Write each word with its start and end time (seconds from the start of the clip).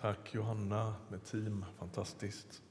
Tack 0.00 0.34
Johanna 0.34 0.94
med 1.08 1.24
team. 1.24 1.64
Fantastiskt. 1.78 2.62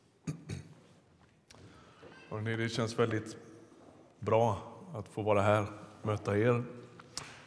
Hörrni, 2.30 2.56
det 2.56 2.70
känns 2.70 3.00
väldigt 3.00 3.38
bra 4.20 4.58
att 4.94 5.08
få 5.08 5.22
vara 5.22 5.42
här 5.42 5.66
och 6.02 6.08
möta 6.08 6.38
er. 6.38 6.64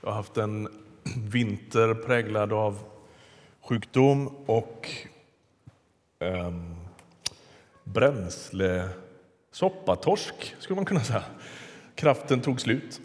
Jag 0.01 0.09
har 0.09 0.13
haft 0.13 0.37
en 0.37 0.69
vinter 1.17 1.95
präglad 1.95 2.53
av 2.53 2.79
sjukdom 3.61 4.29
och 4.47 4.89
ehm, 6.19 6.47
um, 6.47 6.77
bränsle... 7.85 8.89
Soppatorsk, 9.51 10.55
skulle 10.59 10.77
man 10.77 10.85
kunna 10.85 11.01
säga. 11.01 11.25
Kraften 11.95 12.41
tog 12.41 12.61
slut. 12.61 13.01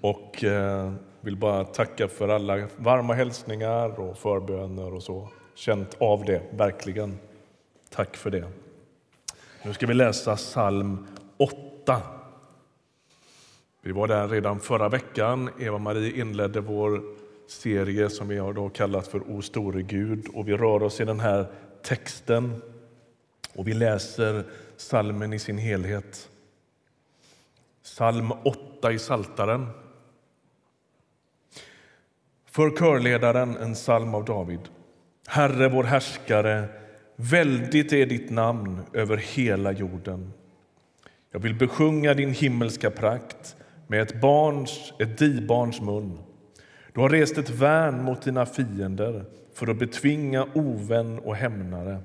Och 0.00 0.44
eh, 0.44 0.92
vill 1.20 1.36
bara 1.36 1.64
tacka 1.64 2.08
för 2.08 2.28
alla 2.28 2.68
varma 2.76 3.14
hälsningar 3.14 4.00
och 4.00 4.18
förböner 4.18 4.94
och 4.94 5.02
så. 5.02 5.28
Känt 5.60 5.96
av 5.98 6.24
det, 6.24 6.42
verkligen. 6.50 7.18
Tack 7.90 8.16
för 8.16 8.30
det. 8.30 8.48
Nu 9.64 9.74
ska 9.74 9.86
vi 9.86 9.94
läsa 9.94 10.36
psalm 10.36 11.06
8. 11.36 12.02
Vi 13.80 13.92
var 13.92 14.08
där 14.08 14.28
redan 14.28 14.60
förra 14.60 14.88
veckan. 14.88 15.50
Eva-Marie 15.58 16.20
inledde 16.20 16.60
vår 16.60 17.02
serie 17.46 18.10
som 18.10 18.28
vi 18.28 18.38
har 18.38 18.52
då 18.52 18.68
kallat 18.68 19.06
för 19.06 19.30
O 19.30 19.42
store 19.42 19.82
Gud. 19.82 20.28
Och 20.34 20.48
vi 20.48 20.56
rör 20.56 20.82
oss 20.82 21.00
i 21.00 21.04
den 21.04 21.20
här 21.20 21.46
texten 21.82 22.62
och 23.54 23.68
vi 23.68 23.74
läser 23.74 24.44
salmen 24.76 25.32
i 25.32 25.38
sin 25.38 25.58
helhet. 25.58 26.28
Psalm 27.82 28.32
8 28.32 28.92
i 28.92 28.98
Saltaren. 28.98 29.66
För 32.46 32.70
körledaren 32.70 33.56
en 33.56 33.74
psalm 33.74 34.14
av 34.14 34.24
David. 34.24 34.60
Herre, 35.32 35.68
vår 35.68 35.84
härskare, 35.84 36.64
väldigt 37.16 37.92
är 37.92 38.06
ditt 38.06 38.30
namn 38.30 38.80
över 38.92 39.16
hela 39.16 39.72
jorden. 39.72 40.32
Jag 41.32 41.40
vill 41.40 41.54
besjunga 41.54 42.14
din 42.14 42.34
himmelska 42.34 42.90
prakt 42.90 43.56
med 43.86 44.02
ett 44.02 44.20
barns, 44.20 44.92
ett 44.98 45.18
dibarns 45.18 45.80
mun. 45.80 46.18
Du 46.92 47.00
har 47.00 47.08
rest 47.08 47.38
ett 47.38 47.50
värn 47.50 48.04
mot 48.04 48.22
dina 48.22 48.46
fiender 48.46 49.24
för 49.54 49.66
att 49.66 49.78
betvinga 49.78 50.46
ovän 50.54 51.18
och 51.18 51.36
hämnare. 51.36 51.98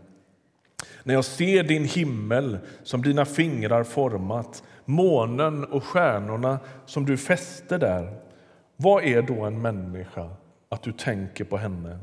När 1.03 1.13
jag 1.13 1.25
ser 1.25 1.63
din 1.63 1.85
himmel 1.85 2.57
som 2.83 3.01
dina 3.01 3.25
fingrar 3.25 3.83
format 3.83 4.63
månen 4.85 5.65
och 5.65 5.83
stjärnorna 5.83 6.59
som 6.85 7.05
du 7.05 7.17
fäste 7.17 7.77
där 7.77 8.17
vad 8.77 9.03
är 9.03 9.21
då 9.21 9.43
en 9.43 9.61
människa 9.61 10.29
att 10.69 10.83
du 10.83 10.91
tänker 10.91 11.43
på 11.43 11.57
henne? 11.57 11.99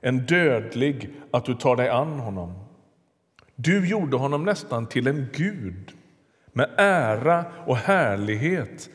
En 0.00 0.26
dödlig 0.26 1.10
att 1.30 1.44
du 1.44 1.54
tar 1.54 1.76
dig 1.76 1.88
an 1.88 2.18
honom? 2.18 2.52
Du 3.54 3.88
gjorde 3.88 4.16
honom 4.16 4.44
nästan 4.44 4.86
till 4.86 5.06
en 5.06 5.26
gud. 5.32 5.92
Med 6.52 6.70
ära 6.76 7.44
och 7.66 7.76
härlighet 7.76 8.88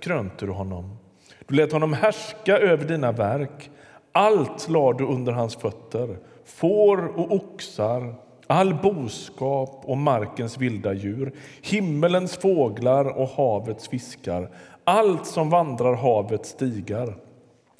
krönte 0.00 0.46
du 0.46 0.52
honom. 0.52 0.98
Du 1.46 1.54
lät 1.54 1.72
honom 1.72 1.92
härska 1.92 2.58
över 2.58 2.84
dina 2.84 3.12
verk. 3.12 3.70
Allt 4.12 4.68
lade 4.68 4.98
du 4.98 5.04
under 5.04 5.32
hans 5.32 5.56
fötter, 5.56 6.18
får 6.44 7.18
och 7.18 7.32
oxar, 7.32 8.14
all 8.46 8.74
boskap 8.74 9.80
och 9.84 9.98
markens 9.98 10.58
vilda 10.58 10.92
djur, 10.92 11.32
himmelens 11.62 12.36
fåglar 12.36 13.18
och 13.18 13.28
havets 13.28 13.88
fiskar, 13.88 14.50
allt 14.84 15.26
som 15.26 15.50
vandrar 15.50 15.94
havets 15.94 16.48
stigar. 16.50 17.14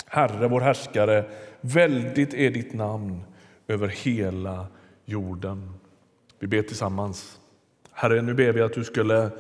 Herre, 0.06 0.48
vår 0.48 0.60
härskare, 0.60 1.24
väldigt 1.60 2.34
är 2.34 2.50
ditt 2.50 2.72
namn 2.72 3.20
över 3.68 3.88
hela 3.88 4.66
jorden. 5.04 5.70
Vi 6.38 6.46
ber 6.46 6.62
tillsammans. 6.62 7.40
Herre, 7.92 8.22
nu 8.22 8.34
ber 8.34 8.52
vi 8.52 8.60
att 8.60 8.72
du 8.72 8.84
skulle 8.84 9.30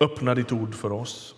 öppna 0.00 0.34
ditt 0.34 0.52
ord 0.52 0.74
för 0.74 0.92
oss. 0.92 1.34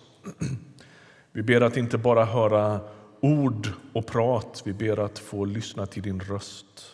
Vi 1.31 1.43
ber 1.43 1.61
att 1.61 1.77
inte 1.77 1.97
bara 1.97 2.25
höra 2.25 2.79
ord 3.19 3.69
och 3.93 4.07
prat, 4.07 4.61
vi 4.65 4.73
ber 4.73 4.99
att 4.99 5.19
få 5.19 5.45
lyssna 5.45 5.85
till 5.85 6.03
din 6.03 6.19
röst. 6.19 6.91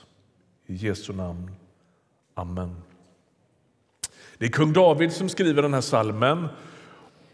I 0.65 0.75
Jesu 0.75 1.13
namn. 1.13 1.51
Amen. 2.33 2.75
Det 4.37 4.45
är 4.45 4.49
kung 4.49 4.73
David 4.73 5.11
som 5.11 5.29
skriver 5.29 5.61
den 5.61 5.73
här 5.73 5.81
salmen. 5.81 6.47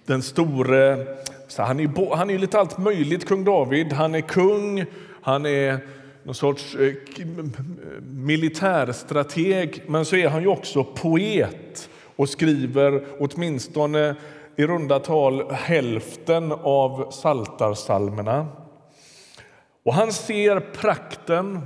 Den 0.05 0.21
store 0.21 1.07
så 1.47 1.63
han, 1.63 1.79
är, 1.79 2.15
han 2.15 2.29
är 2.29 2.37
lite 2.37 2.59
allt 2.59 2.77
möjligt, 2.77 3.27
kung 3.27 3.43
David. 3.43 3.93
Han 3.93 4.15
är 4.15 4.21
kung, 4.21 4.85
han 5.27 5.45
är 5.45 5.79
någon 6.23 6.35
sorts 6.35 6.75
eh, 6.75 6.93
militärstrateg, 8.01 9.83
men 9.88 10.05
så 10.05 10.15
är 10.15 10.29
han 10.29 10.41
ju 10.41 10.47
också 10.47 10.83
poet 10.83 11.89
och 12.15 12.29
skriver 12.29 13.03
åtminstone 13.19 14.15
i 14.55 14.65
runda 14.65 14.99
tal 14.99 15.51
hälften 15.51 16.51
av 16.51 17.11
saltarsalmerna. 17.11 18.47
Och 19.85 19.93
han 19.93 20.11
ser 20.11 20.59
prakten, 20.59 21.61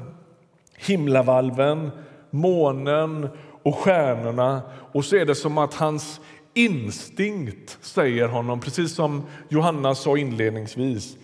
himlavalven, 0.77 1.91
månen 2.29 3.27
och 3.63 3.75
stjärnorna 3.75 4.61
och 4.91 5.05
så 5.05 5.15
är 5.15 5.25
det 5.25 5.35
som 5.35 5.57
att 5.57 5.73
hans 5.73 6.21
instinkt 6.53 7.77
säger 7.81 8.27
honom, 8.27 8.59
precis 8.59 8.95
som 8.95 9.23
Johanna 9.49 9.95
sa 9.95 10.17
inledningsvis, 10.17 11.17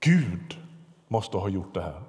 Gud 0.00 0.67
måste 1.08 1.36
ha 1.36 1.48
gjort 1.48 1.74
det 1.74 1.82
här. 1.82 2.02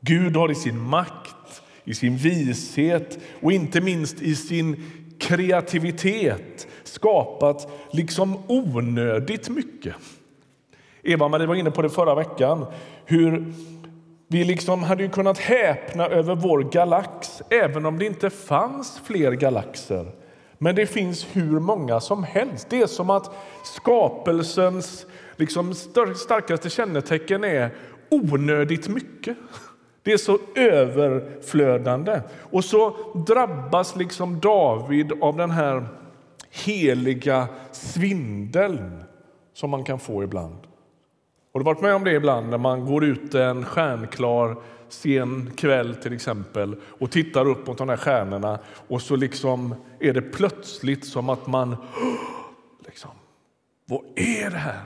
Gud 0.00 0.36
har 0.36 0.50
i 0.50 0.54
sin 0.54 0.80
makt, 0.80 1.62
i 1.84 1.94
sin 1.94 2.16
vishet 2.16 3.18
och 3.42 3.52
inte 3.52 3.80
minst 3.80 4.22
i 4.22 4.36
sin 4.36 4.84
kreativitet 5.20 6.68
skapat 6.82 7.68
liksom 7.90 8.38
onödigt 8.46 9.48
mycket. 9.48 9.94
Eva-Marie 11.02 11.46
var 11.46 11.54
inne 11.54 11.70
på 11.70 11.82
det 11.82 11.90
förra 11.90 12.14
veckan, 12.14 12.66
hur 13.04 13.52
vi 14.28 14.44
liksom 14.44 14.82
hade 14.82 15.08
kunnat 15.08 15.38
häpna 15.38 16.06
över 16.06 16.34
vår 16.34 16.62
galax 16.62 17.42
även 17.50 17.86
om 17.86 17.98
det 17.98 18.06
inte 18.06 18.30
fanns 18.30 19.00
fler 19.04 19.32
galaxer. 19.32 20.12
Men 20.58 20.74
det 20.74 20.86
finns 20.86 21.26
hur 21.32 21.60
många 21.60 22.00
som 22.00 22.24
helst. 22.24 22.66
Det 22.70 22.82
är 22.82 22.86
som 22.86 23.10
att 23.10 23.30
skapelsens 23.64 25.06
liksom 25.36 25.74
starkaste 25.74 26.70
kännetecken 26.70 27.44
är 27.44 27.70
onödigt 28.08 28.88
mycket. 28.88 29.36
Det 30.02 30.12
är 30.12 30.16
så 30.16 30.38
överflödande. 30.54 32.20
Och 32.32 32.64
så 32.64 32.96
drabbas 33.26 33.96
liksom 33.96 34.40
David 34.40 35.12
av 35.20 35.36
den 35.36 35.50
här 35.50 35.86
heliga 36.50 37.48
svindeln 37.72 39.04
som 39.54 39.70
man 39.70 39.84
kan 39.84 39.98
få 39.98 40.24
ibland. 40.24 40.58
Har 41.52 41.60
du 41.60 41.64
varit 41.64 41.80
med 41.80 41.94
om 41.94 42.04
det 42.04 42.12
ibland 42.12 42.48
när 42.48 42.58
man 42.58 42.86
går 42.86 43.04
ut 43.04 43.34
en 43.34 43.64
stjärnklar 43.64 44.56
sen 44.88 45.50
kväll 45.56 45.94
till 45.94 46.12
exempel 46.12 46.76
och 46.82 47.10
tittar 47.10 47.48
upp 47.48 47.66
mot 47.66 47.78
de 47.78 47.88
här 47.88 47.96
stjärnorna 47.96 48.58
och 48.88 49.02
så 49.02 49.16
liksom 49.16 49.74
är 50.00 50.12
det 50.12 50.22
plötsligt 50.22 51.06
som 51.06 51.28
att 51.28 51.46
man... 51.46 51.76
Liksom, 52.86 53.10
vad 53.84 54.00
är 54.16 54.50
det 54.50 54.56
här? 54.56 54.82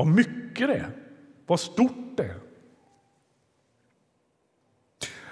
Vad 0.00 0.06
mycket 0.06 0.68
det 0.68 0.74
är! 0.74 0.90
Vad 1.46 1.60
stort 1.60 2.16
det 2.16 2.22
är! 2.22 2.34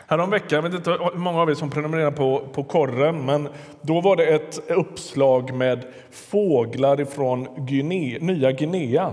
Häromveckan, 0.07 0.57
jag 0.57 0.63
vet 0.63 0.75
inte 0.75 0.91
hur 0.91 1.19
många 1.19 1.43
av 1.43 1.51
er 1.51 1.55
som 1.55 1.71
prenumererar 1.71 2.11
på, 2.11 2.49
på 2.53 2.65
korren, 2.65 3.27
men 3.27 3.49
då 3.83 4.01
var 4.01 4.17
det 4.17 4.27
ett 4.27 4.71
uppslag 4.71 5.55
med 5.55 5.85
fåglar 6.11 7.05
från 7.05 7.67
Guinea, 7.67 8.19
Nya 8.21 8.53
Guinea. 8.53 9.13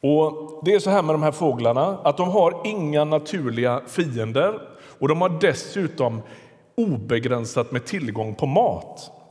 Och 0.00 0.60
det 0.64 0.74
är 0.74 0.78
så 0.78 0.90
här 0.90 1.02
med 1.02 1.14
de 1.14 1.22
här 1.22 1.32
fåglarna 1.32 1.98
att 2.04 2.16
de 2.16 2.30
har 2.30 2.60
inga 2.64 3.04
naturliga 3.04 3.82
fiender 3.86 4.60
och 4.98 5.08
de 5.08 5.20
har 5.20 5.38
dessutom 5.40 6.22
obegränsat 6.74 7.72
med 7.72 7.84
tillgång 7.84 8.34
på 8.34 8.46
mat. 8.46 9.21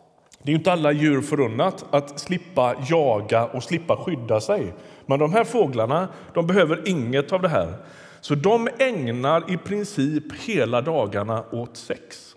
Det 0.44 0.52
är 0.52 0.56
inte 0.56 0.72
alla 0.72 0.92
djur 0.92 1.22
förunnat 1.22 1.86
att 1.92 2.20
slippa 2.20 2.76
jaga 2.90 3.46
och 3.46 3.64
slippa 3.64 3.98
skydda 3.98 4.42
sig. 4.42 4.74
Men 5.06 5.20
de 5.20 5.34
här 5.34 5.44
fåglarna 5.44 6.08
de 6.34 6.48
behöver 6.48 6.88
inget 6.88 7.32
av 7.32 7.42
det 7.42 7.50
här. 7.50 7.74
Så 8.22 8.36
de 8.36 8.70
ägnar 8.80 9.52
i 9.54 9.58
princip 9.58 10.24
hela 10.46 10.82
dagarna 10.82 11.44
åt 11.52 11.78
sex. 11.78 12.36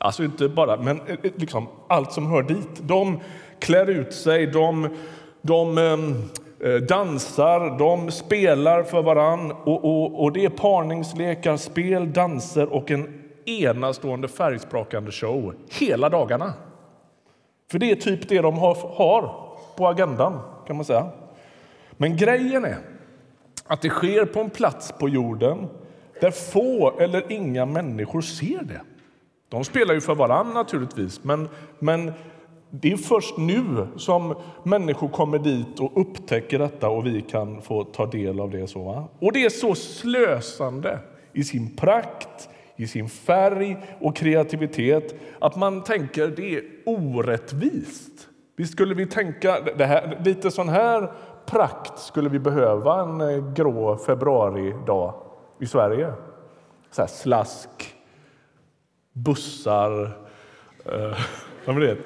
Alltså 0.00 0.24
inte 0.24 0.48
bara, 0.48 0.76
men 0.76 1.00
eh, 1.00 1.16
eh, 1.22 1.30
liksom 1.36 1.68
allt 1.88 2.12
som 2.12 2.26
hör 2.26 2.42
dit. 2.42 2.80
De 2.80 3.20
klär 3.58 3.90
ut 3.90 4.14
sig, 4.14 4.46
de, 4.46 4.88
de 5.42 5.78
ehm, 5.78 6.28
Eh, 6.60 6.74
dansar, 6.74 7.78
de 7.78 8.10
spelar 8.10 8.82
för 8.82 9.02
varann 9.02 9.52
och, 9.52 9.84
och, 9.84 10.22
och 10.22 10.32
det 10.32 10.44
är 10.44 10.50
parningslekar, 10.50 11.56
spel, 11.56 12.12
danser 12.12 12.72
och 12.72 12.90
en 12.90 13.22
enastående 13.46 14.28
färgsprakande 14.28 15.10
show 15.12 15.54
hela 15.70 16.08
dagarna. 16.08 16.52
För 17.70 17.78
det 17.78 17.90
är 17.90 17.96
typ 17.96 18.28
det 18.28 18.40
de 18.40 18.58
har, 18.58 18.74
på 19.76 19.88
agendan, 19.88 20.40
kan 20.66 20.76
man 20.76 20.84
säga. 20.84 21.06
Men 21.90 22.16
grejen 22.16 22.64
är 22.64 22.78
att 23.66 23.82
det 23.82 23.88
sker 23.88 24.24
på 24.24 24.40
en 24.40 24.50
plats 24.50 24.92
på 25.00 25.08
jorden 25.08 25.66
där 26.20 26.30
få 26.30 26.98
eller 26.98 27.32
inga 27.32 27.66
människor 27.66 28.20
ser 28.20 28.62
det. 28.62 28.80
De 29.48 29.64
spelar 29.64 29.94
ju 29.94 30.00
för 30.00 30.14
varann 30.14 30.54
naturligtvis, 30.54 31.24
men, 31.24 31.48
men 31.78 32.12
det 32.70 32.92
är 32.92 32.96
först 32.96 33.38
nu 33.38 33.86
som 33.96 34.34
människor 34.62 35.08
kommer 35.08 35.38
dit 35.38 35.80
och 35.80 36.00
upptäcker 36.00 36.58
detta 36.58 36.88
och 36.88 37.06
vi 37.06 37.22
kan 37.22 37.62
få 37.62 37.84
ta 37.84 38.06
del 38.06 38.40
av 38.40 38.50
det. 38.50 38.66
så. 38.66 38.82
Va? 38.82 39.08
Och 39.18 39.32
det 39.32 39.44
är 39.44 39.50
så 39.50 39.74
slösande 39.74 40.98
i 41.32 41.44
sin 41.44 41.76
prakt, 41.76 42.48
i 42.78 42.86
sin 42.86 43.08
färg 43.08 43.76
och 44.00 44.16
kreativitet 44.16 45.14
att 45.38 45.56
man 45.56 45.84
tänker 45.84 46.28
det 46.28 46.54
är 46.54 46.62
orättvist. 46.86 48.28
Visst 48.56 48.72
skulle 48.72 48.94
vi 48.94 49.06
tänka 49.06 49.60
det 49.76 49.86
här, 49.86 50.20
lite 50.24 50.50
sån 50.50 50.68
här 50.68 51.12
prakt 51.46 51.98
skulle 51.98 52.28
vi 52.28 52.38
behöva 52.38 53.00
en 53.02 53.20
eh, 53.20 53.52
grå 53.52 53.96
februaridag 53.96 55.14
i 55.60 55.66
Sverige. 55.66 56.12
Så 56.90 57.02
här 57.02 57.08
slask, 57.08 57.94
bussar... 59.12 60.02
Eh, 60.84 61.18
vad 61.64 61.80
vet. 61.80 61.98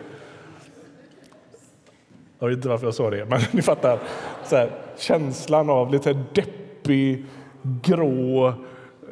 Jag 2.38 2.48
vet 2.48 2.56
inte 2.56 2.68
varför 2.68 2.86
jag 2.86 2.94
sa 2.94 3.10
det, 3.10 3.24
men 3.24 3.40
ni 3.50 3.62
fattar. 3.62 3.98
Så 4.44 4.56
här, 4.56 4.70
känslan 4.96 5.70
av 5.70 5.92
lite 5.92 6.12
deppig, 6.12 7.26
grå... 7.62 8.54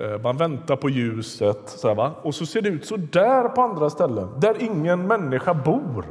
Eh, 0.00 0.20
man 0.23 0.37
väntar 0.37 0.76
på 0.76 0.91
ljuset. 0.91 1.61
Så 1.67 1.88
här, 1.88 1.94
va? 1.94 2.12
Och 2.23 2.35
så 2.35 2.47
ser 2.47 2.62
det 2.62 2.69
ut 2.69 2.87
så 2.87 2.97
där 2.97 3.49
på 3.49 3.62
andra 3.62 3.91
ställen, 3.91 4.29
där 4.41 4.62
ingen 4.62 5.06
människa 5.06 5.55
bor. 5.55 6.06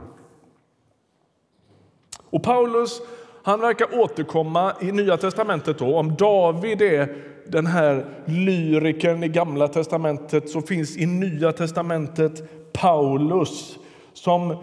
Och 2.30 2.44
Paulus 2.44 3.02
han 3.44 3.62
verkar 3.62 4.00
återkomma 4.00 4.74
i 4.82 4.92
Nya 4.92 5.18
testamentet. 5.18 5.80
Då. 5.80 5.98
Om 5.98 6.16
David 6.16 6.82
är 6.82 7.16
den 7.48 7.66
här 7.66 8.06
lyrikern 8.26 9.24
i 9.24 9.28
Gamla 9.28 9.68
testamentet 9.68 10.50
så 10.50 10.62
finns 10.62 10.98
i 10.98 11.06
Nya 11.06 11.52
testamentet 11.52 12.44
Paulus 12.74 13.78
som 14.14 14.56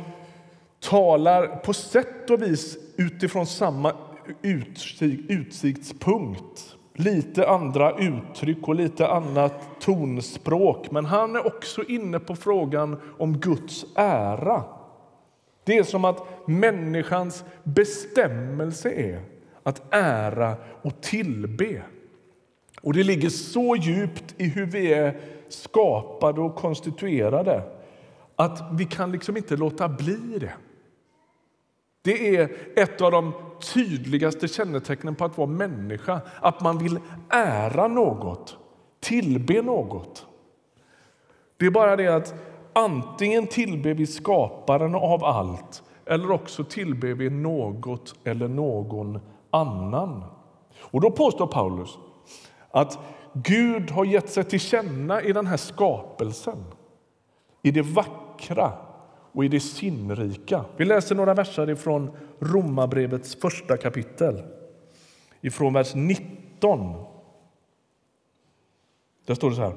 talar 0.81 1.47
på 1.47 1.73
sätt 1.73 2.31
och 2.31 2.43
vis 2.43 2.79
utifrån 2.97 3.47
samma 3.47 3.93
utsiktspunkt. 5.29 6.76
Lite 6.99 7.49
andra 7.49 7.99
uttryck 7.99 8.69
och 8.69 8.75
lite 8.75 9.09
annat 9.09 9.81
tonspråk. 9.81 10.91
Men 10.91 11.05
han 11.05 11.37
är 11.37 11.47
också 11.47 11.85
inne 11.85 12.19
på 12.19 12.37
frågan 12.37 13.01
om 13.19 13.39
Guds 13.39 13.87
ära. 13.95 14.63
Det 15.65 15.79
är 15.79 15.83
som 15.83 16.05
att 16.05 16.49
människans 16.49 17.45
bestämmelse 17.65 18.91
är 18.91 19.21
att 19.63 19.83
ära 19.95 20.55
och 20.83 21.01
tillbe. 21.01 21.83
Och 22.83 22.93
det 22.93 23.03
ligger 23.03 23.29
så 23.29 23.77
djupt 23.77 24.35
i 24.37 24.49
hur 24.49 24.67
vi 24.67 24.93
är 24.93 25.21
skapade 25.49 26.41
och 26.41 26.55
konstituerade 26.55 27.63
att 28.37 28.63
vi 28.73 28.85
kan 28.85 29.13
liksom 29.13 29.37
inte 29.37 29.57
låta 29.57 29.89
bli 29.89 30.39
det. 30.41 30.53
Det 32.03 32.37
är 32.37 32.57
ett 32.77 33.01
av 33.01 33.13
de 33.13 33.33
tydligaste 33.75 34.49
kännetecknen 34.49 35.15
på 35.15 35.25
att 35.25 35.39
vara 35.39 35.49
människa. 35.49 36.21
Att 36.41 36.61
man 36.61 36.79
vill 36.79 36.99
ära 37.29 37.89
något, 37.89 38.57
tillbe 39.01 39.63
något. 39.63 40.27
Det 41.57 41.67
är 41.67 41.71
bara 41.71 41.97
det 41.97 42.09
att 42.09 42.35
antingen 42.73 43.47
tillber 43.47 43.95
vi 43.95 44.07
skaparen 44.07 44.95
av 44.95 45.25
allt 45.25 45.83
eller 46.07 46.31
också 46.31 46.65
tillber 46.65 47.15
vi 47.15 47.31
något 47.31 48.15
eller 48.25 48.49
någon 48.49 49.21
annan. 49.51 50.25
Och 50.81 51.01
Då 51.01 51.11
påstår 51.11 51.47
Paulus 51.47 51.99
att 52.71 52.99
Gud 53.33 53.91
har 53.91 54.05
gett 54.05 54.31
sig 54.31 54.45
till 54.45 54.61
känna 54.61 55.23
i 55.23 55.33
den 55.33 55.47
här 55.47 55.57
skapelsen, 55.57 56.65
i 57.63 57.71
det 57.71 57.83
vackra 57.83 58.73
och 59.37 59.45
i 59.45 59.49
det 59.49 59.61
sinnrika. 59.61 60.65
Vi 60.77 60.85
läser 60.85 61.15
några 61.15 61.35
verser 61.35 61.75
från 61.75 62.11
Romarbrevets 62.39 63.35
första 63.35 63.77
kapitel, 63.77 64.43
ifrån 65.41 65.73
vers 65.73 65.95
19. 65.95 66.95
Där 69.27 69.35
står 69.35 69.51
det 69.51 69.57
så 69.57 69.63
här. 69.63 69.75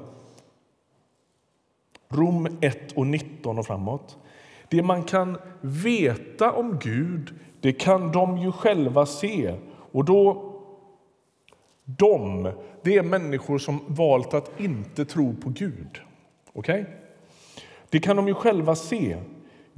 Rom 2.08 2.58
1 2.60 2.92
och 2.92 3.06
19 3.06 3.58
och 3.58 3.66
framåt. 3.66 4.18
Det 4.68 4.82
man 4.82 5.02
kan 5.02 5.38
veta 5.60 6.52
om 6.52 6.78
Gud, 6.78 7.34
det 7.60 7.72
kan 7.72 8.12
de 8.12 8.38
ju 8.38 8.52
själva 8.52 9.06
se. 9.06 9.54
Och 9.92 10.04
då 10.04 10.52
de, 11.84 12.52
det 12.82 12.96
är 12.96 13.02
människor 13.02 13.58
som 13.58 13.80
valt 13.86 14.34
att 14.34 14.60
inte 14.60 15.04
tro 15.04 15.34
på 15.34 15.48
Gud. 15.50 16.00
Okay? 16.52 16.84
Det 17.88 18.00
kan 18.00 18.16
de 18.16 18.28
ju 18.28 18.34
själva 18.34 18.74
se. 18.74 19.18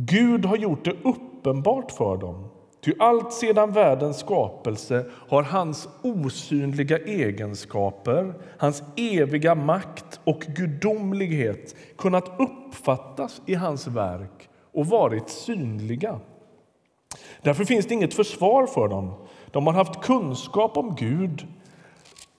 Gud 0.06 0.44
har 0.44 0.56
gjort 0.56 0.84
det 0.84 0.94
uppenbart 1.02 1.90
för 1.90 2.16
dem. 2.16 2.49
Ty 2.84 2.93
allt 2.99 3.32
sedan 3.32 3.72
världens 3.72 4.19
skapelse 4.19 5.04
har 5.28 5.43
hans 5.43 5.88
osynliga 6.02 6.99
egenskaper, 6.99 8.34
hans 8.58 8.82
eviga 8.96 9.54
makt 9.54 10.20
och 10.25 10.40
gudomlighet 10.40 11.76
kunnat 11.99 12.31
uppfattas 12.38 13.43
i 13.46 13.54
hans 13.54 13.87
verk 13.87 14.49
och 14.72 14.87
varit 14.87 15.28
synliga. 15.28 16.20
Därför 17.43 17.64
finns 17.64 17.87
det 17.87 17.94
inget 17.94 18.14
försvar 18.14 18.66
för 18.66 18.88
dem. 18.88 19.14
De 19.50 19.66
har 19.66 19.75
haft 19.75 20.02
kunskap 20.02 20.76
om 20.76 20.94
Gud 20.98 21.46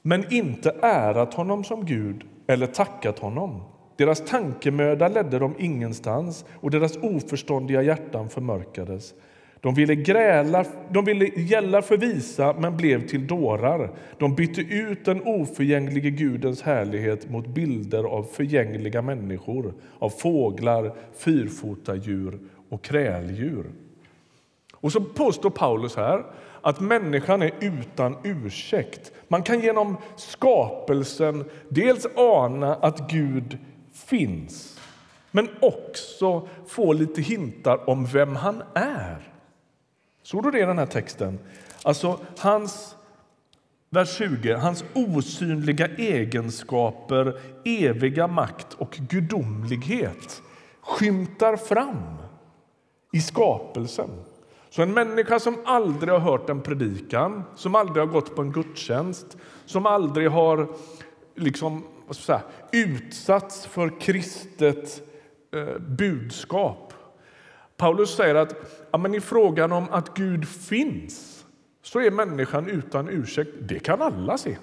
men 0.02 0.34
inte 0.34 0.76
ärat 0.82 1.34
honom 1.34 1.64
som 1.64 1.86
Gud 1.86 2.24
eller 2.48 2.68
tackat 2.68 3.20
honom. 3.20 3.62
Deras 3.96 4.26
tankemöda 4.26 5.08
ledde 5.08 5.40
dem 5.40 5.56
ingenstans 5.58 6.46
och 6.56 6.72
deras 6.72 6.98
oförståndiga 6.98 7.82
hjärtan 7.82 8.30
förmörkades. 8.30 9.14
De 9.62 9.74
ville, 9.74 9.96
gräla, 9.96 10.66
de 10.90 11.06
ville 11.06 11.26
gälla 11.26 11.82
för 11.82 11.98
visa, 11.98 12.56
men 12.60 12.78
blev 12.78 13.08
till 13.08 13.28
dårar. 13.28 13.92
De 14.18 14.36
bytte 14.36 14.62
ut 14.62 15.06
den 15.06 15.22
oförgänglige 15.22 16.10
Gudens 16.10 16.62
härlighet 16.62 17.30
mot 17.30 17.48
bilder 17.48 18.04
av 18.04 18.24
förgängliga 18.24 19.02
människor, 19.02 19.74
av 20.00 20.10
fåglar, 20.10 20.94
fyrfotadjur 21.18 22.40
och 22.70 22.84
kräldjur. 22.84 23.66
Och 24.74 24.92
så 24.92 25.02
påstår 25.02 25.50
Paulus 25.50 25.96
här 25.96 26.24
att 26.62 26.80
människan 26.80 27.42
är 27.42 27.52
utan 27.62 28.18
ursäkt. 28.24 29.12
Man 29.28 29.44
kan 29.44 29.60
genom 29.60 29.98
skapelsen 30.16 31.46
dels 31.70 32.08
ana 32.16 32.76
att 32.76 33.12
Gud 33.12 33.58
finns 34.06 34.80
men 35.36 35.50
också 35.60 36.48
få 36.68 36.94
lite 36.94 37.22
hintar 37.22 37.90
om 37.90 38.06
vem 38.06 38.36
han 38.36 38.64
är. 38.74 39.32
Såg 40.24 40.44
du 40.44 40.52
det 40.52 40.60
i 40.60 40.66
den 40.66 40.78
här 40.78 40.86
texten? 40.86 41.40
Alltså, 41.84 42.20
hans, 42.38 42.96
vers 43.90 44.18
20, 44.18 44.54
hans 44.54 44.84
osynliga 44.94 45.88
egenskaper, 45.88 47.40
eviga 47.66 48.28
makt 48.28 48.74
och 48.74 48.92
gudomlighet 49.10 50.42
skymtar 50.82 51.56
fram 51.56 52.18
i 53.12 53.22
skapelsen. 53.22 54.10
Så 54.70 54.82
en 54.82 54.94
människa 54.94 55.40
som 55.40 55.58
aldrig 55.66 56.14
har 56.14 56.20
hört 56.20 56.50
en 56.50 56.62
predikan, 56.62 57.44
som 57.56 57.76
aldrig 57.76 58.06
har 58.06 58.14
gått 58.14 58.36
på 58.36 58.42
en 58.42 58.52
gudstjänst, 58.52 59.38
som 59.66 59.86
aldrig 59.86 60.32
har 60.32 60.68
liksom, 61.36 61.84
säga, 62.10 62.42
utsatts 62.72 63.66
för 63.66 64.00
kristet 64.00 65.02
eh, 65.54 65.78
budskap. 65.80 66.94
Paulus 67.78 68.16
säger 68.16 68.36
att 68.36 68.56
ja, 68.92 68.98
men 68.98 69.16
i 69.16 69.22
frågan 69.22 69.72
om 69.72 69.88
att 69.92 70.14
Gud 70.14 70.48
finns 70.48 71.46
så 71.82 72.00
är 72.00 72.12
människan 72.12 72.68
utan 72.68 73.10
ursäkt. 73.10 73.52
Det 73.62 73.80
kan 73.80 74.02
alla 74.02 74.38
se. 74.38 74.58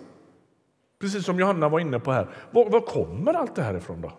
Precis 0.98 1.24
som 1.24 1.38
Johanna 1.38 1.68
var 1.68 1.80
inne 1.80 2.00
på 2.00 2.12
här. 2.12 2.28
Var, 2.50 2.70
var 2.70 2.80
kommer 2.80 3.34
allt 3.34 3.54
det 3.54 3.62
här 3.62 3.76
ifrån 3.76 4.00
då? 4.00 4.12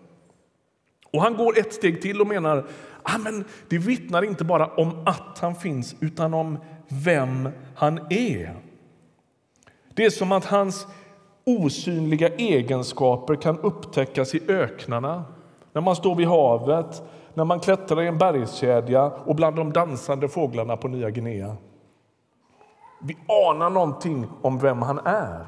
Och 1.12 1.22
han 1.22 1.36
går 1.36 1.58
ett 1.58 1.72
steg 1.72 2.02
till 2.02 2.20
och 2.20 2.26
menar 2.26 2.66
ah, 3.02 3.18
men 3.18 3.44
det 3.68 3.78
vittnar 3.78 4.22
inte 4.22 4.44
bara 4.44 4.66
om 4.66 5.06
att 5.06 5.38
han 5.38 5.54
finns 5.54 5.96
utan 6.00 6.34
om 6.34 6.58
vem 6.88 7.48
han 7.74 7.98
är. 8.10 8.56
Det 9.94 10.04
är 10.04 10.10
som 10.10 10.32
att 10.32 10.44
hans 10.44 10.86
osynliga 11.46 12.28
egenskaper 12.28 13.34
kan 13.34 13.58
upptäckas 13.58 14.34
i 14.34 14.42
öknarna, 14.48 15.24
när 15.72 15.82
man 15.82 15.96
står 15.96 16.14
vid 16.14 16.26
havet, 16.26 17.02
när 17.34 17.44
man 17.44 17.60
klättrar 17.60 18.02
i 18.02 18.06
en 18.06 18.18
bergskedja 18.18 19.04
och 19.04 19.36
bland 19.36 19.56
de 19.56 19.72
dansande 19.72 20.28
fåglarna 20.28 20.76
på 20.76 20.88
Nya 20.88 21.10
Guinea. 21.10 21.56
Vi 23.02 23.16
anar 23.26 23.70
någonting 23.70 24.26
om 24.42 24.58
vem 24.58 24.82
han 24.82 24.98
är. 24.98 25.46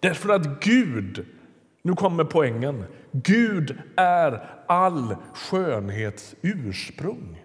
Därför 0.00 0.28
att 0.28 0.64
Gud, 0.64 1.26
nu 1.82 1.94
kommer 1.94 2.24
poängen, 2.24 2.84
Gud 3.12 3.78
är 3.96 4.50
all 4.66 5.16
skönhets 5.34 6.34
ursprung. 6.42 7.44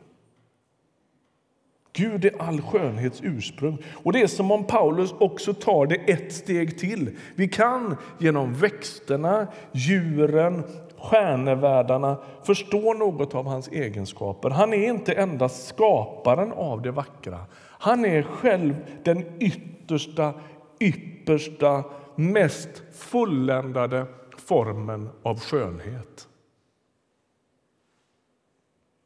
Gud 1.94 2.26
är 2.26 2.42
all 2.42 2.62
skönhets 2.62 3.20
ursprung. 3.24 3.78
Och 4.04 4.14
Det 4.14 4.22
är 4.22 4.28
som 4.28 4.52
om 4.52 4.68
Paulus 4.68 5.14
också 5.20 5.54
tar 5.54 5.86
det 5.86 5.96
ett 5.96 6.34
steg 6.34 6.80
till. 6.80 7.18
Vi 7.36 7.48
kan 7.48 7.96
genom 8.20 8.54
växterna, 8.54 9.48
djuren, 9.72 10.64
stjärnevärldarna 10.98 12.18
förstå 12.44 12.94
något 12.94 13.36
av 13.36 13.46
hans 13.46 13.68
egenskaper. 13.68 14.50
Han 14.50 14.74
är 14.74 14.90
inte 14.90 15.14
endast 15.14 15.68
skaparen 15.68 16.52
av 16.52 16.82
det 16.82 16.92
vackra. 16.92 17.46
Han 17.80 18.06
är 18.06 18.24
själv 18.24 18.76
den 19.04 19.26
yttersta, 19.40 20.34
yppersta, 20.80 21.84
mest 22.16 22.84
fulländade 22.94 24.06
formen 24.38 25.10
av 25.24 25.40
skönhet. 25.40 26.28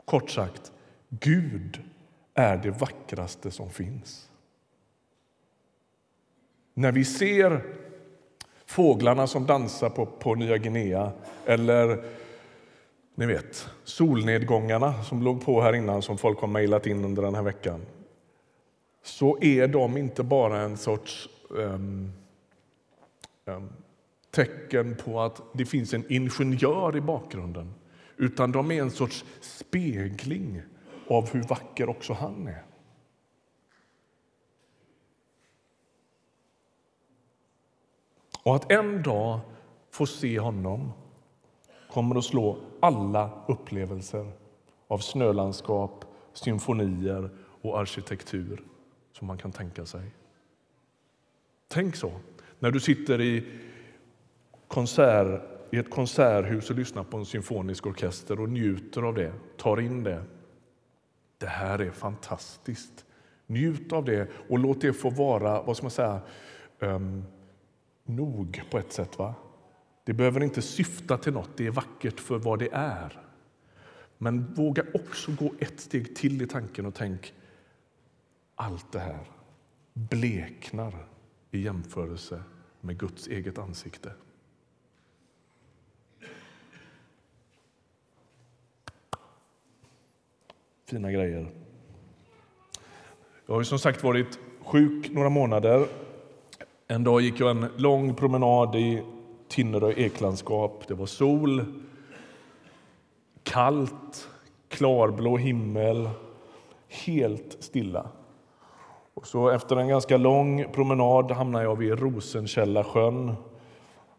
Kort 0.06 0.30
sagt, 0.30 0.72
Gud 1.10 1.82
är 2.38 2.58
det 2.58 2.72
vackraste 2.72 3.52
som 3.52 3.70
finns. 3.70 4.30
När 6.74 6.92
vi 6.92 7.06
ser 7.06 7.64
fåglarna 8.66 9.28
som 9.28 9.46
dansar 9.46 9.90
på, 9.90 10.06
på 10.06 10.36
Nya 10.36 10.58
Guinea 10.58 11.12
eller 11.46 12.04
ni 13.16 13.26
vet, 13.26 13.70
solnedgångarna 13.84 15.04
som 15.04 15.24
låg 15.24 15.46
på 15.46 15.62
här 15.62 15.74
innan 15.74 16.02
som 16.02 16.18
folk 16.18 16.40
har 16.40 16.48
mejlat 16.48 16.88
in 16.88 17.06
under 17.06 17.22
den 17.22 17.36
här 17.36 17.42
veckan 17.42 17.86
så 19.04 19.38
är 19.42 19.68
de 19.68 19.98
inte 19.98 20.24
bara 20.24 20.62
en 20.62 20.78
sorts 20.78 21.30
um, 21.50 22.12
um, 23.46 23.70
tecken 24.32 24.96
på 24.96 25.22
att 25.22 25.42
det 25.54 25.66
finns 25.66 25.94
en 25.94 26.04
ingenjör 26.10 26.98
i 26.98 27.02
bakgrunden 27.02 27.74
utan 28.18 28.52
de 28.52 28.72
är 28.72 28.82
en 28.82 28.92
sorts 28.92 29.26
spegling 29.42 30.62
av 31.08 31.30
hur 31.30 31.44
vacker 31.44 31.90
också 31.90 32.14
han 32.14 32.48
är. 32.48 32.64
Och 38.44 38.56
att 38.56 38.72
en 38.72 39.04
dag 39.04 39.40
få 39.92 40.06
se 40.06 40.40
honom 40.40 40.92
kommer 41.92 42.16
att 42.16 42.24
slå 42.24 42.58
alla 42.80 43.32
upplevelser 43.48 44.32
av 44.88 44.98
snölandskap, 44.98 46.06
symfonier 46.34 47.30
och 47.62 47.80
arkitektur 47.80 48.64
som 49.12 49.28
man 49.28 49.38
kan 49.38 49.52
tänka 49.52 49.86
sig. 49.86 50.12
Tänk 51.68 51.96
så, 51.96 52.12
när 52.60 52.72
du 52.72 52.80
sitter 52.80 53.22
i, 53.22 53.48
konsert, 54.68 55.42
i 55.72 55.78
ett 55.78 55.90
konserthus 55.90 56.70
och 56.70 56.76
lyssnar 56.76 57.04
på 57.04 57.18
en 57.18 57.26
symfonisk 57.26 57.86
orkester 57.86 58.40
och 58.40 58.50
njuter 58.50 59.02
av 59.02 59.14
det, 59.14 59.34
tar 59.58 59.80
in 59.80 60.04
det 60.04 60.24
det 61.38 61.48
här 61.48 61.80
är 61.80 61.92
fantastiskt. 61.92 63.06
Njut 63.48 63.94
av 63.94 64.06
det 64.06 64.30
och 64.50 64.60
låt 64.60 64.82
det 64.82 64.94
få 64.94 65.10
vara 65.10 65.62
vad 65.62 65.78
ska 65.78 65.84
man 65.84 65.92
säga, 65.92 66.22
um, 66.80 67.24
nog 68.04 68.62
på 68.72 68.78
ett 68.78 68.94
sätt. 68.94 69.18
Va? 69.18 69.36
Det 70.04 70.14
behöver 70.14 70.44
inte 70.44 70.62
syfta 70.62 71.18
till 71.18 71.34
något, 71.34 71.50
det 71.58 71.68
är 71.68 71.72
vackert 71.72 72.20
för 72.20 72.38
vad 72.38 72.60
det 72.60 72.70
är. 72.72 73.22
Men 74.18 74.54
våga 74.54 74.84
också 74.94 75.32
gå 75.32 75.54
ett 75.60 75.80
steg 75.80 76.16
till 76.16 76.42
i 76.42 76.48
tanken 76.48 76.86
och 76.86 76.96
tänk 76.96 77.34
allt 78.56 78.92
det 78.92 79.00
här 79.00 79.26
bleknar 79.94 81.08
i 81.52 81.62
jämförelse 81.62 82.44
med 82.82 82.98
Guds 82.98 83.28
eget 83.28 83.58
ansikte. 83.58 84.12
Fina 90.90 91.12
grejer. 91.12 91.48
Jag 93.46 93.54
har 93.54 93.62
ju 93.62 93.66
som 93.66 93.80
sagt 93.80 94.04
varit 94.04 94.40
sjuk 94.66 95.10
några 95.12 95.30
månader. 95.30 95.88
En 96.88 97.04
dag 97.04 97.22
gick 97.22 97.40
jag 97.40 97.52
en 97.52 97.68
lång 97.76 98.16
promenad 98.16 98.76
i 98.76 99.04
Tinnerö 99.48 99.92
eklandskap. 99.92 100.88
Det 100.88 100.94
var 100.94 101.06
sol, 101.06 101.66
kallt, 103.44 104.30
klarblå 104.68 105.38
himmel, 105.38 106.10
helt 106.88 107.58
stilla. 107.60 108.10
Och 109.14 109.28
så 109.28 109.50
efter 109.50 109.76
en 109.76 109.88
ganska 109.88 110.18
lång 110.18 110.72
promenad 110.72 111.32
hamnade 111.32 111.64
jag 111.64 111.76
vid 111.76 112.00
Rosenkällasjön. 112.00 113.36